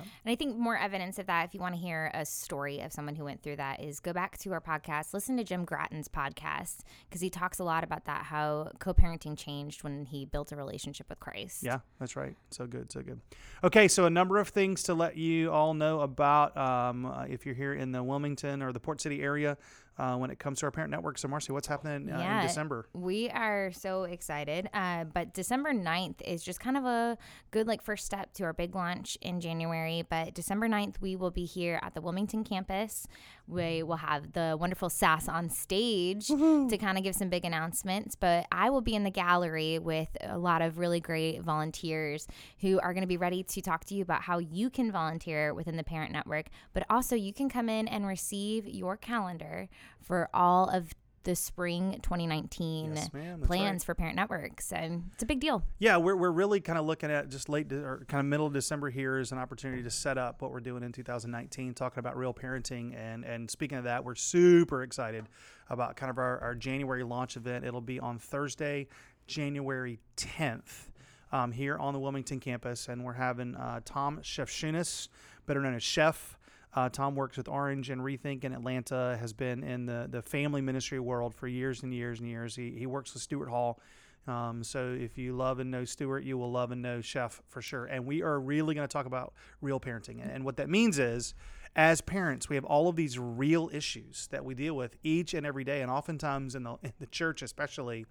And 0.02 0.32
I 0.32 0.36
think 0.36 0.58
more 0.58 0.78
evidence 0.78 1.20
of 1.20 1.28
that, 1.28 1.46
if 1.46 1.54
you 1.54 1.60
want 1.60 1.76
to 1.76 1.82
hear 1.82 2.12
a 2.14 2.26
story 2.26 2.80
of 2.82 2.92
someone 2.92 3.16
who 3.16 3.24
went 3.24 3.42
through 3.42 3.58
that, 3.58 3.82
is 3.82 4.00
go 4.00 4.14
back 4.14 4.38
to 4.40 4.54
our 4.54 4.62
podcast, 4.62 5.14
listen 5.14 5.38
to 5.38 5.44
Jim 5.44 5.66
Grattan's 5.66 6.08
podcast, 6.08 6.80
because 7.10 7.22
he 7.22 7.30
talks 7.30 7.60
a 7.60 7.64
lot 7.64 7.84
about 7.84 8.06
that, 8.06 8.24
how 8.24 8.72
co 8.80 8.94
parenting 8.94 9.38
changed 9.38 9.84
when 9.84 10.06
he 10.06 10.26
built 10.26 10.52
a 10.52 10.56
relationship 10.56 11.10
with 11.10 11.20
Christ. 11.20 11.64
Yeah, 11.64 11.80
that's 12.00 12.16
right. 12.16 12.36
So 12.52 12.66
good, 12.66 12.92
so 12.92 13.02
good. 13.02 13.20
Okay, 13.64 13.88
so 13.88 14.06
a 14.06 14.10
number 14.10 14.38
of 14.38 14.50
things 14.50 14.84
to 14.84 14.94
let 14.94 15.18
you 15.18 15.52
all 15.52 15.74
know 15.74 16.02
about 16.02 16.56
um, 16.58 17.06
uh, 17.06 17.24
if 17.24 17.46
you're 17.46 17.56
here 17.56 17.74
in 17.74 17.92
the 17.92 18.04
Wilmington 18.04 18.62
or 18.62 18.72
the 18.72 18.80
Port 18.80 19.02
City 19.02 19.22
area 19.22 19.58
uh, 20.00 20.16
when 20.16 20.32
it 20.32 20.40
comes 20.40 20.60
to 20.60 20.66
our 20.66 20.72
parent 20.72 20.90
network. 20.92 21.18
So, 21.18 21.28
Marcy, 21.28 21.52
what's 21.52 21.68
happening 21.68 22.12
uh, 22.12 22.18
Yeah. 22.18 22.42
in 22.42 22.48
December? 22.48 22.88
We 22.94 23.30
are 23.30 23.72
so 23.72 24.04
excited. 24.04 24.70
Uh, 24.74 25.04
but 25.04 25.34
December 25.34 25.74
9th 25.74 26.22
is 26.26 26.42
just 26.42 26.60
kind 26.60 26.78
of 26.78 26.86
a 26.86 27.18
good 27.52 27.68
like 27.68 27.82
first 27.84 28.06
step 28.06 28.34
to 28.36 28.44
our 28.46 28.54
big 28.54 28.74
launch 28.74 29.18
in 29.22 29.42
January. 29.42 30.04
But 30.10 30.34
December 30.34 30.68
9th, 30.68 30.96
we 31.02 31.16
will 31.16 31.32
be 31.32 31.46
here 31.46 31.80
at 31.84 31.94
the 31.94 32.02
Wilmington 32.02 32.44
campus. 32.44 33.08
We 33.48 33.84
will 33.84 33.98
have 33.98 34.34
the 34.34 34.56
wonderful 34.60 34.90
Sass 34.90 35.28
on 35.28 35.50
stage 35.50 36.28
to 36.28 36.78
kind 36.80 36.98
of 36.98 37.04
give 37.04 37.16
some 37.16 37.30
big 37.30 37.46
announcements. 37.46 38.16
But 38.16 38.46
I 38.52 38.70
will 38.70 38.82
be 38.82 38.96
in 38.96 39.04
the 39.04 39.10
gallery 39.12 39.80
with 39.80 40.10
a 40.22 40.38
lot 40.38 40.62
of 40.62 40.78
really 40.78 41.00
great 41.00 41.42
volunteers 41.42 42.28
who 42.62 42.80
are 42.80 42.94
going 42.94 43.02
to 43.02 43.08
be 43.08 43.18
ready 43.18 43.44
to 43.44 43.62
talk 43.62 43.86
to 43.86 43.96
you 43.96 44.04
about 44.04 44.22
how 44.22 44.38
you 44.38 44.70
can 44.70 44.92
volunteer 44.92 45.54
within 45.54 45.76
the 45.78 45.84
Parent 45.84 46.12
Network. 46.12 46.48
But 46.74 46.86
also, 46.90 47.16
you 47.16 47.34
can 47.34 47.50
come 47.50 47.70
in 47.70 47.88
and 47.88 48.06
receive 48.06 48.68
your 48.68 48.96
calendar 48.96 49.68
for 50.02 50.30
all 50.34 50.70
of 50.70 50.94
the 51.24 51.36
spring 51.36 52.00
2019 52.02 52.96
Yes, 52.96 53.10
plans 53.10 53.50
right. 53.52 53.84
for 53.84 53.94
Parent 53.94 54.16
Network. 54.16 54.62
So 54.62 55.02
it's 55.14 55.22
a 55.22 55.26
big 55.26 55.42
deal. 55.42 55.64
Yeah, 55.78 55.98
we're, 55.98 56.16
we're 56.16 56.32
really 56.32 56.62
kind 56.62 56.80
of 56.80 56.86
looking 56.86 57.12
at 57.12 57.30
just 57.30 57.50
late 57.50 57.68
de- 57.68 57.84
or 57.84 58.06
kind 58.08 58.20
of 58.22 58.26
middle 58.26 58.46
of 58.48 58.54
December 58.54 58.90
here 58.90 59.18
as 59.18 59.32
an 59.34 59.38
opportunity 59.38 59.84
to 59.84 59.90
set 59.90 60.18
up 60.18 60.42
what 60.42 60.52
we're 60.52 60.62
doing 60.62 60.82
in 60.82 60.92
2019, 60.94 61.74
talking 61.74 62.00
about 62.00 62.18
real 62.18 62.34
parenting. 62.34 62.96
And, 62.96 63.26
and 63.26 63.52
speaking 63.52 63.78
of 63.78 63.84
that, 63.84 64.04
we're 64.06 64.16
super 64.16 64.82
excited 64.82 65.28
about 65.70 65.98
kind 65.98 66.10
of 66.10 66.18
our, 66.18 66.40
our 66.40 66.56
January 66.56 67.04
launch 67.04 67.36
event. 67.36 67.66
It'll 67.66 67.82
be 67.82 68.00
on 68.00 68.18
Thursday, 68.18 68.88
January 69.28 70.00
10th. 70.18 70.88
Um, 71.32 71.52
here 71.52 71.78
on 71.78 71.94
the 71.94 72.00
Wilmington 72.00 72.40
campus, 72.40 72.88
and 72.88 73.04
we're 73.06 73.14
having 73.14 73.56
uh, 73.56 73.82
Tom 73.86 74.20
Shefchunas, 74.24 75.10
better 75.46 75.62
known 75.62 75.76
as 75.76 75.84
Chef. 75.84 76.39
Uh, 76.76 76.88
Tom 76.90 77.16
works 77.16 77.36
with 77.36 77.48
Orange 77.48 77.90
and 77.90 78.02
Rethink 78.02 78.44
in 78.44 78.54
Atlanta, 78.54 79.18
has 79.20 79.34
been 79.34 79.64
in 79.64 79.86
the, 79.86 80.08
the 80.10 80.22
family 80.22 80.62
ministry 80.62 81.00
world 81.00 81.34
for 81.34 81.48
years 81.48 81.82
and 81.82 81.94
years 81.94 82.20
and 82.20 82.30
years. 82.30 82.56
He, 82.56 82.72
he 82.72 82.86
works 82.86 83.14
with 83.14 83.24
Stuart 83.24 83.50
Hall. 83.50 83.80
Um, 84.28 84.64
so 84.64 84.96
if 85.00 85.18
you 85.18 85.34
love 85.34 85.60
and 85.60 85.72
know 85.72 85.86
Stuart, 85.86 86.24
you 86.24 86.38
will 86.38 86.52
love 86.52 86.72
and 86.72 86.82
know 86.82 87.02
Chef 87.02 87.42
for 87.48 87.62
sure. 87.62 87.86
And 87.86 88.06
we 88.06 88.22
are 88.22 88.40
really 88.40 88.76
going 88.76 88.88
to 88.88 88.92
talk 88.92 89.08
about 89.08 89.34
real 89.62 89.80
parenting. 89.80 90.22
And, 90.22 90.30
and 90.30 90.46
what 90.46 90.58
that 90.58 90.70
means 90.70 91.00
is, 91.00 91.34
as 91.76 92.02
parents, 92.02 92.50
we 92.50 92.56
have 92.56 92.66
all 92.66 92.88
of 92.88 92.96
these 92.96 93.18
real 93.18 93.70
issues 93.74 94.28
that 94.32 94.46
we 94.46 94.54
deal 94.54 94.76
with 94.76 94.96
each 95.04 95.34
and 95.34 95.46
every 95.46 95.64
day. 95.64 95.82
And 95.82 95.90
oftentimes 95.90 96.54
in 96.54 96.64
the, 96.64 96.76
in 96.84 96.94
the 97.00 97.08
church, 97.08 97.42
especially, 97.42 98.06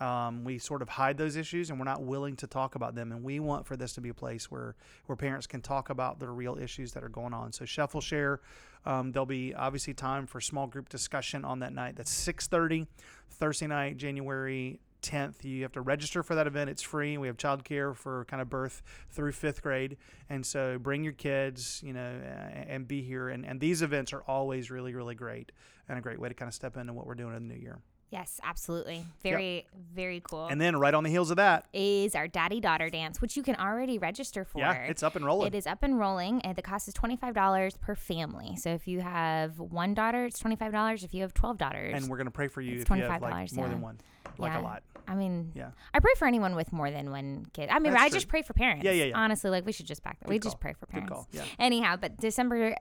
um, 0.00 0.44
we 0.44 0.58
sort 0.58 0.80
of 0.80 0.88
hide 0.88 1.18
those 1.18 1.36
issues 1.36 1.70
and 1.70 1.78
we're 1.78 1.84
not 1.84 2.02
willing 2.02 2.34
to 2.36 2.46
talk 2.46 2.74
about 2.74 2.94
them. 2.94 3.12
And 3.12 3.22
we 3.22 3.38
want 3.38 3.66
for 3.66 3.76
this 3.76 3.92
to 3.94 4.00
be 4.00 4.08
a 4.08 4.14
place 4.14 4.50
where, 4.50 4.74
where 5.06 5.16
parents 5.16 5.46
can 5.46 5.60
talk 5.60 5.90
about 5.90 6.18
the 6.18 6.28
real 6.28 6.58
issues 6.58 6.92
that 6.92 7.04
are 7.04 7.08
going 7.08 7.34
on. 7.34 7.52
So 7.52 7.66
will 7.92 8.00
share. 8.00 8.40
Um, 8.86 9.12
there'll 9.12 9.26
be 9.26 9.54
obviously 9.54 9.92
time 9.92 10.26
for 10.26 10.40
small 10.40 10.66
group 10.66 10.88
discussion 10.88 11.44
on 11.44 11.58
that 11.60 11.74
night. 11.74 11.96
That's 11.96 12.10
6:30 12.10 12.86
Thursday 13.28 13.66
night, 13.66 13.98
January 13.98 14.80
10th. 15.02 15.44
You 15.44 15.62
have 15.62 15.72
to 15.72 15.80
register 15.80 16.22
for 16.22 16.34
that 16.34 16.46
event. 16.46 16.70
It's 16.70 16.82
free. 16.82 17.18
We 17.18 17.26
have 17.26 17.36
childcare 17.36 17.94
for 17.94 18.24
kind 18.26 18.40
of 18.40 18.48
birth 18.48 18.82
through 19.10 19.32
fifth 19.32 19.62
grade. 19.62 19.96
And 20.28 20.44
so 20.44 20.78
bring 20.78 21.04
your 21.04 21.12
kids, 21.12 21.82
you 21.84 21.92
know, 21.92 22.20
and 22.68 22.86
be 22.86 23.02
here. 23.02 23.28
And, 23.28 23.44
and 23.44 23.60
these 23.60 23.82
events 23.82 24.12
are 24.12 24.22
always 24.22 24.70
really, 24.70 24.94
really 24.94 25.14
great 25.14 25.52
and 25.88 25.98
a 25.98 26.00
great 26.00 26.18
way 26.18 26.28
to 26.28 26.34
kind 26.34 26.48
of 26.48 26.54
step 26.54 26.76
into 26.76 26.92
what 26.92 27.06
we're 27.06 27.14
doing 27.14 27.34
in 27.34 27.48
the 27.48 27.54
new 27.54 27.60
year. 27.60 27.80
Yes, 28.10 28.40
absolutely. 28.42 29.04
Very, 29.22 29.66
very 29.94 30.20
cool. 30.24 30.46
And 30.48 30.60
then 30.60 30.76
right 30.78 30.92
on 30.94 31.04
the 31.04 31.10
heels 31.10 31.30
of 31.30 31.36
that, 31.36 31.66
is 31.72 32.14
our 32.16 32.26
daddy 32.26 32.58
daughter 32.60 32.90
dance, 32.90 33.20
which 33.20 33.36
you 33.36 33.42
can 33.44 33.54
already 33.56 33.98
register 33.98 34.44
for. 34.44 34.58
yeah, 34.58 34.72
it's 34.72 35.02
up 35.04 35.14
and 35.14 35.24
rolling. 35.24 35.46
It 35.46 35.54
is 35.54 35.66
up 35.66 35.82
and 35.84 35.98
rolling, 35.98 36.40
and 36.42 36.56
the 36.56 36.62
cost 36.62 36.88
is 36.88 36.94
twenty 36.94 37.16
five 37.16 37.34
dollars 37.34 37.76
per 37.76 37.94
family. 37.94 38.56
So 38.56 38.70
if 38.70 38.88
you 38.88 39.00
have 39.00 39.60
one 39.60 39.94
daughter, 39.94 40.24
it's 40.24 40.38
twenty 40.40 40.56
five 40.56 40.72
dollars. 40.72 41.04
If 41.04 41.14
you 41.14 41.22
have 41.22 41.34
twelve 41.34 41.56
daughters, 41.58 41.94
and 41.94 42.08
we're 42.10 42.16
going 42.16 42.26
to 42.26 42.32
pray 42.32 42.48
for 42.48 42.60
you 42.60 42.80
It's 42.80 42.90
if 42.90 42.96
you 42.96 43.04
have 43.04 43.22
like 43.22 43.32
$25, 43.50 43.54
more 43.54 43.68
than 43.68 43.80
one, 43.80 43.98
like 44.38 44.52
Yeah. 44.52 44.60
a 44.60 44.62
lot. 44.62 44.82
I 45.06 45.14
mean, 45.14 45.52
Yeah. 45.54 45.70
I 45.94 46.00
pray 46.00 46.12
for 46.16 46.26
anyone 46.26 46.54
with 46.56 46.72
more 46.72 46.90
than 46.90 47.10
one 47.10 47.46
kid. 47.52 47.68
I 47.68 47.78
mean, 47.78 47.92
That's 47.92 48.04
I 48.04 48.08
true. 48.08 48.16
just 48.16 48.28
pray 48.28 48.42
for 48.42 48.54
parents. 48.54 48.84
Yeah, 48.84 48.92
yeah, 48.92 49.04
yeah. 49.06 49.16
Honestly, 49.18 49.50
like 49.50 49.64
we 49.66 49.72
should 49.72 49.86
just 49.86 50.02
back 50.02 50.18
that. 50.20 50.28
we 50.28 50.36
Good 50.36 50.42
just 50.48 50.60
pray 50.60 50.72
for 50.72 50.86
parents. 50.86 51.08
Good 51.10 51.14
call. 51.14 51.28
Yeah. 51.32 51.44
Anyhow, 51.58 51.96
but 51.96 52.16
December 52.18 52.74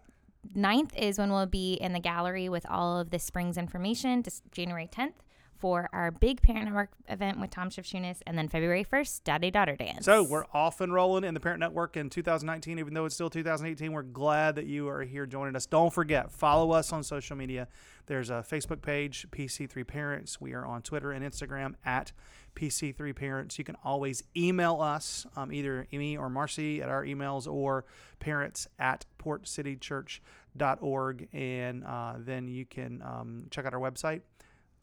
9th 0.55 0.97
is 0.97 1.17
when 1.17 1.31
we'll 1.31 1.45
be 1.45 1.73
in 1.73 1.93
the 1.93 1.99
gallery 1.99 2.49
with 2.49 2.65
all 2.69 2.99
of 2.99 3.11
the 3.11 3.19
Springs 3.19 3.57
information. 3.57 4.23
January 4.51 4.89
10th 4.91 5.13
for 5.59 5.89
our 5.93 6.11
big 6.11 6.41
Parent 6.41 6.65
Network 6.65 6.89
event 7.07 7.39
with 7.39 7.51
Tom 7.51 7.69
Shefchunas, 7.69 8.21
and 8.25 8.37
then 8.37 8.47
February 8.47 8.85
1st, 8.85 9.23
Daddy 9.23 9.51
Daughter 9.51 9.75
Dance. 9.75 10.05
So 10.05 10.23
we're 10.23 10.45
off 10.53 10.81
and 10.81 10.93
rolling 10.93 11.23
in 11.23 11.33
the 11.33 11.39
Parent 11.39 11.59
Network 11.59 11.97
in 11.97 12.09
2019, 12.09 12.79
even 12.79 12.93
though 12.93 13.05
it's 13.05 13.15
still 13.15 13.29
2018. 13.29 13.91
We're 13.91 14.03
glad 14.03 14.55
that 14.55 14.65
you 14.65 14.87
are 14.87 15.03
here 15.03 15.25
joining 15.25 15.55
us. 15.55 15.65
Don't 15.65 15.93
forget, 15.93 16.31
follow 16.31 16.71
us 16.71 16.93
on 16.93 17.03
social 17.03 17.35
media. 17.35 17.67
There's 18.05 18.29
a 18.29 18.45
Facebook 18.49 18.81
page, 18.81 19.27
PC3 19.29 19.85
Parents. 19.85 20.41
We 20.41 20.53
are 20.53 20.65
on 20.65 20.81
Twitter 20.81 21.11
and 21.11 21.23
Instagram 21.23 21.75
at 21.85 22.11
PC3 22.55 23.15
Parents. 23.15 23.59
You 23.59 23.63
can 23.63 23.77
always 23.83 24.23
email 24.35 24.81
us, 24.81 25.27
um, 25.35 25.53
either 25.53 25.87
me 25.91 26.17
or 26.17 26.29
Marcy 26.29 26.81
at 26.81 26.89
our 26.89 27.05
emails 27.05 27.47
or 27.47 27.85
parents 28.19 28.67
at 28.79 29.05
portcitychurch.org. 29.19 31.27
And 31.33 31.83
uh, 31.83 32.13
then 32.17 32.47
you 32.47 32.65
can 32.65 33.03
um, 33.03 33.45
check 33.51 33.65
out 33.65 33.73
our 33.73 33.79
website, 33.79 34.21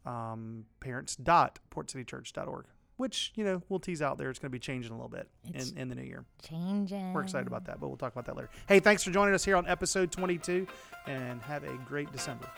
um, 0.07 0.64
parents.portcitychurch.org, 0.81 2.64
which, 2.97 3.33
you 3.35 3.45
know, 3.45 3.62
we'll 3.69 3.81
tease 3.81 4.01
out 4.01 4.16
there. 4.19 4.31
It's 4.31 4.38
going 4.38 4.51
to 4.51 4.53
be 4.53 4.59
changing 4.59 4.92
a 4.92 4.95
little 4.95 5.09
bit 5.09 5.29
It's 5.53 5.71
in, 5.73 5.79
in 5.79 5.88
the 5.88 5.95
new 5.95 6.03
year. 6.05 6.25
Changing. 6.49 7.12
We're 7.12 7.23
excited 7.23 7.47
about 7.47 7.64
that, 7.66 7.81
but 7.81 7.88
we'll 7.88 7.97
talk 7.97 8.12
about 8.12 8.25
that 8.27 8.37
later. 8.37 8.51
Hey, 8.69 8.81
thanks 8.81 9.03
for 9.03 9.11
joining 9.11 9.35
us 9.35 9.45
here 9.45 9.57
on 9.57 9.66
episode 9.66 10.12
22 10.12 10.66
and 11.07 11.42
have 11.42 11.64
a 11.64 11.75
great 11.87 12.11
December. 12.12 12.49